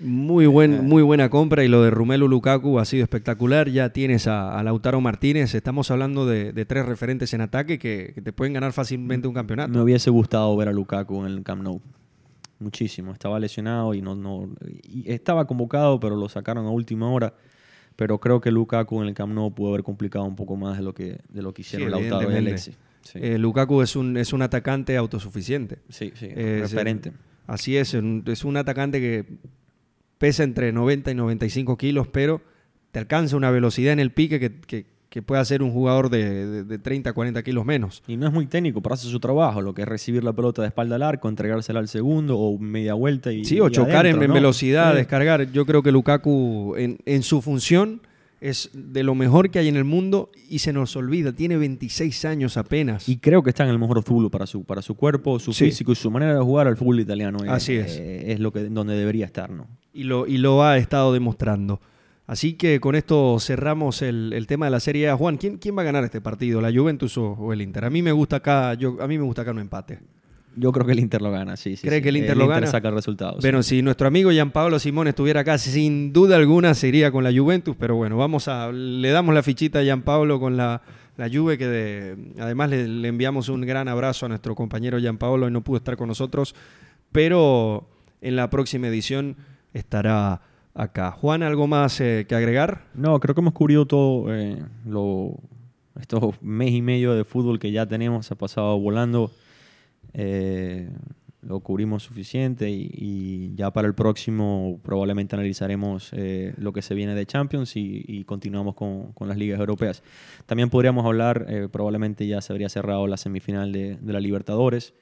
[0.00, 0.80] Muy, buen, eh.
[0.80, 3.68] muy buena compra y lo de Rumelu Lukaku ha sido espectacular.
[3.68, 5.54] Ya tienes a, Lautaro Martínez.
[5.54, 9.70] Estamos hablando de, tres referentes en ataque que, te pueden ganar fácilmente un campeonato.
[9.70, 11.80] Me hubiese gustado ver a Lukaku en el Camp Nou.
[12.58, 13.12] Muchísimo.
[13.12, 14.48] Estaba lesionado y no, no
[15.04, 17.34] estaba convocado, pero lo sacaron a última hora.
[18.00, 20.82] Pero creo que Lukaku en el Camp Nou pudo haber complicado un poco más de
[20.82, 22.74] lo que, de lo que hicieron Lautaro y Alexis.
[23.12, 25.80] Eh, Lukaku es un, es un atacante autosuficiente.
[25.90, 27.12] Sí, sí, referente.
[27.46, 29.26] Así es, es un atacante que
[30.16, 32.40] pesa entre 90 y 95 kilos, pero
[32.90, 34.86] te alcanza una velocidad en el pique que, que,
[35.22, 38.02] puede hacer un jugador de, de, 30, 40 kilos menos.
[38.06, 40.62] Y no es muy técnico, pero hace su trabajo, lo que es recibir la pelota
[40.62, 43.44] de espalda al arco, entregársela al segundo o media vuelta y.
[43.44, 45.50] Sí, o chocar en, velocidad, descargar.
[45.52, 48.00] Yo creo que Lukaku en, en su función
[48.40, 52.24] es de lo mejor que hay en el mundo y se nos olvida, tiene 26
[52.24, 53.08] años apenas.
[53.08, 55.92] Y creo que está en el mejor fútbol para su, para su cuerpo, su físico
[55.92, 57.38] y su manera de jugar al fútbol italiano.
[57.48, 57.98] Así es.
[57.98, 59.66] Eh, es lo que, donde debería estar, ¿no?
[59.92, 61.80] Y lo, y lo ha estado demostrando.
[62.30, 65.16] Así que con esto cerramos el, tema de la Serie A.
[65.16, 66.60] Juan, ¿quién, ¿quién va a ganar este partido?
[66.60, 67.84] ¿La Juventus o, el Inter?
[67.86, 69.98] A mí me gusta acá, yo, a mí me gusta acá un empate.
[70.54, 71.74] Yo creo que el Inter lo gana, sí.
[71.74, 72.66] sí ¿Cree que el Inter lo Inter gana?
[72.68, 73.42] saca resultados.
[73.42, 77.32] Bueno, si nuestro amigo Gianpaolo Simón estuviera acá, sin duda alguna se iría con la
[77.32, 80.82] Juventus, pero bueno, vamos a, le damos la fichita a Gianpaolo con la,
[81.16, 85.64] la Juve, que además le, enviamos un gran abrazo a nuestro compañero Gianpaolo y no
[85.64, 86.54] pudo estar con nosotros,
[87.10, 87.88] pero
[88.20, 89.34] en la próxima edición
[89.74, 90.42] estará
[90.74, 91.10] acá.
[91.12, 92.84] Juan, ¿algo más eh, que agregar?
[92.94, 95.38] No, creo que hemos cubierto todo eh, lo,
[96.00, 99.30] estos mes y medio de fútbol que ya tenemos, ha pasado volando.
[100.12, 100.90] Eh,
[101.42, 106.10] lo cubrimos suficiente y, ya para el próximo probablemente analizaremos
[106.58, 110.02] lo que se viene de Champions y, continuamos con, las ligas europeas.
[110.44, 114.92] También podríamos hablar, probablemente ya se habría cerrado la semifinal de, la Libertadores.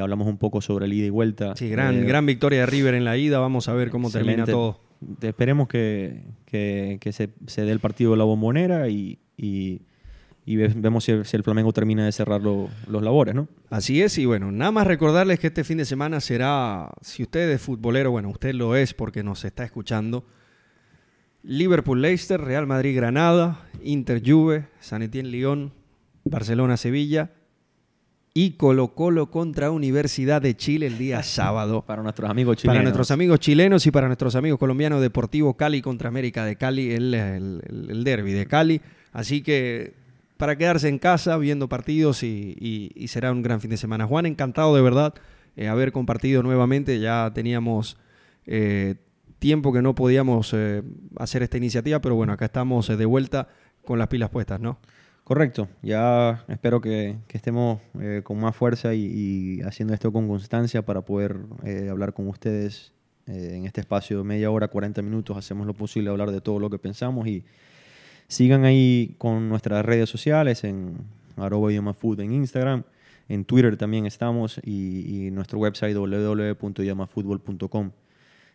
[0.00, 1.56] Hablamos un poco sobre el ida y vuelta.
[1.56, 3.38] Sí, gran, gran victoria de River en la ida.
[3.38, 4.80] Vamos a ver cómo termina todo.
[5.20, 9.18] Esperemos que, se, se, dé el partido de la bombonera y
[10.46, 13.48] y vemos si, el Flamengo termina de cerrar los labores, ¿no?
[13.70, 17.50] Así es, y bueno, nada más recordarles que este fin de semana será, si usted
[17.50, 20.26] es futbolero, bueno, usted lo es porque nos está escuchando,
[21.42, 25.72] Liverpool-Leicester, Real Madrid-Granada, Inter-Juve, San Etienne-Lyon,
[26.24, 27.30] Barcelona-Sevilla
[28.34, 31.82] y Colo-Colo contra Universidad de Chile el día sábado.
[31.86, 32.74] Para nuestros amigos chilenos.
[32.74, 36.90] Para nuestros amigos chilenos y para nuestros amigos colombianos, Deportivo Cali contra América de Cali,
[36.92, 38.80] el, el, el derby de Cali.
[39.12, 39.94] Así que
[40.36, 44.06] para quedarse en casa viendo partidos y, será un gran fin de semana.
[44.06, 45.14] Juan, encantado de verdad
[45.56, 46.98] eh, haber compartido nuevamente.
[46.98, 47.96] Ya teníamos
[48.46, 48.96] eh,
[49.38, 50.82] tiempo que no podíamos eh,
[51.16, 53.48] hacer esta iniciativa, pero bueno, acá estamos de vuelta
[53.84, 54.78] con las pilas puestas, ¿no?
[55.24, 57.80] Correcto, ya espero que, estemos
[58.24, 61.38] con más fuerza y, haciendo esto con constancia para poder
[61.90, 62.92] hablar con ustedes
[63.26, 65.36] en este espacio de media hora, 40 minutos.
[65.36, 67.42] Hacemos lo posible hablar de todo lo que pensamos y
[68.28, 70.96] Sigan ahí con nuestras redes sociales en
[71.36, 72.84] arroba en Instagram.
[73.28, 77.90] En Twitter también estamos y, nuestro website www.idiomafutbol.com.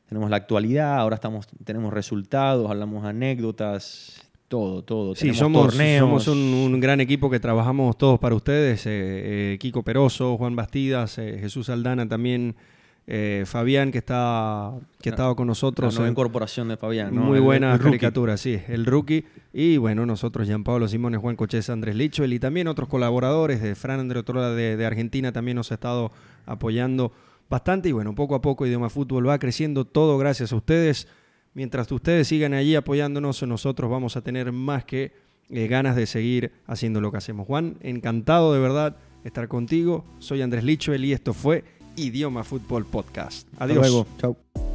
[0.08, 5.16] Tenemos la actualidad, ahora estamos, tenemos resultados, hablamos anécdotas, todo, todo.
[5.16, 8.86] Sí, somos, somos un, gran equipo que trabajamos todos para ustedes.
[8.86, 12.56] Eh, eh, Kiko Peroso, Juan Bastidas, eh, Jesús Aldana también
[13.12, 15.94] eh, Fabián, que está que con nosotros.
[15.94, 17.16] La nueva incorporación de Fabián.
[17.16, 19.26] Muy buena caricatura, sí, el rookie.
[19.54, 23.76] Y bueno, nosotros, Jean Pablo Simones, Juan Cocheza, Andrés Lichel y también otros colaboradores de
[23.76, 26.12] Fran André Otrola de, de, Argentina también nos ha estado
[26.46, 27.12] apoyando
[27.50, 27.90] bastante.
[27.90, 31.08] Y bueno, poco a poco Idioma Fútbol va creciendo todo gracias a ustedes.
[31.54, 35.12] Mientras ustedes sigan allí apoyándonos, nosotros vamos a tener más que
[35.50, 37.48] eh, ganas de seguir haciendo lo que hacemos.
[37.48, 40.06] Juan, encantado de verdad estar contigo.
[40.20, 41.64] Soy Andrés Lichel y esto fue
[41.96, 43.48] Idioma Fútbol Podcast.
[43.58, 43.80] Adiós.
[43.80, 44.08] luego.
[44.20, 44.69] Chao.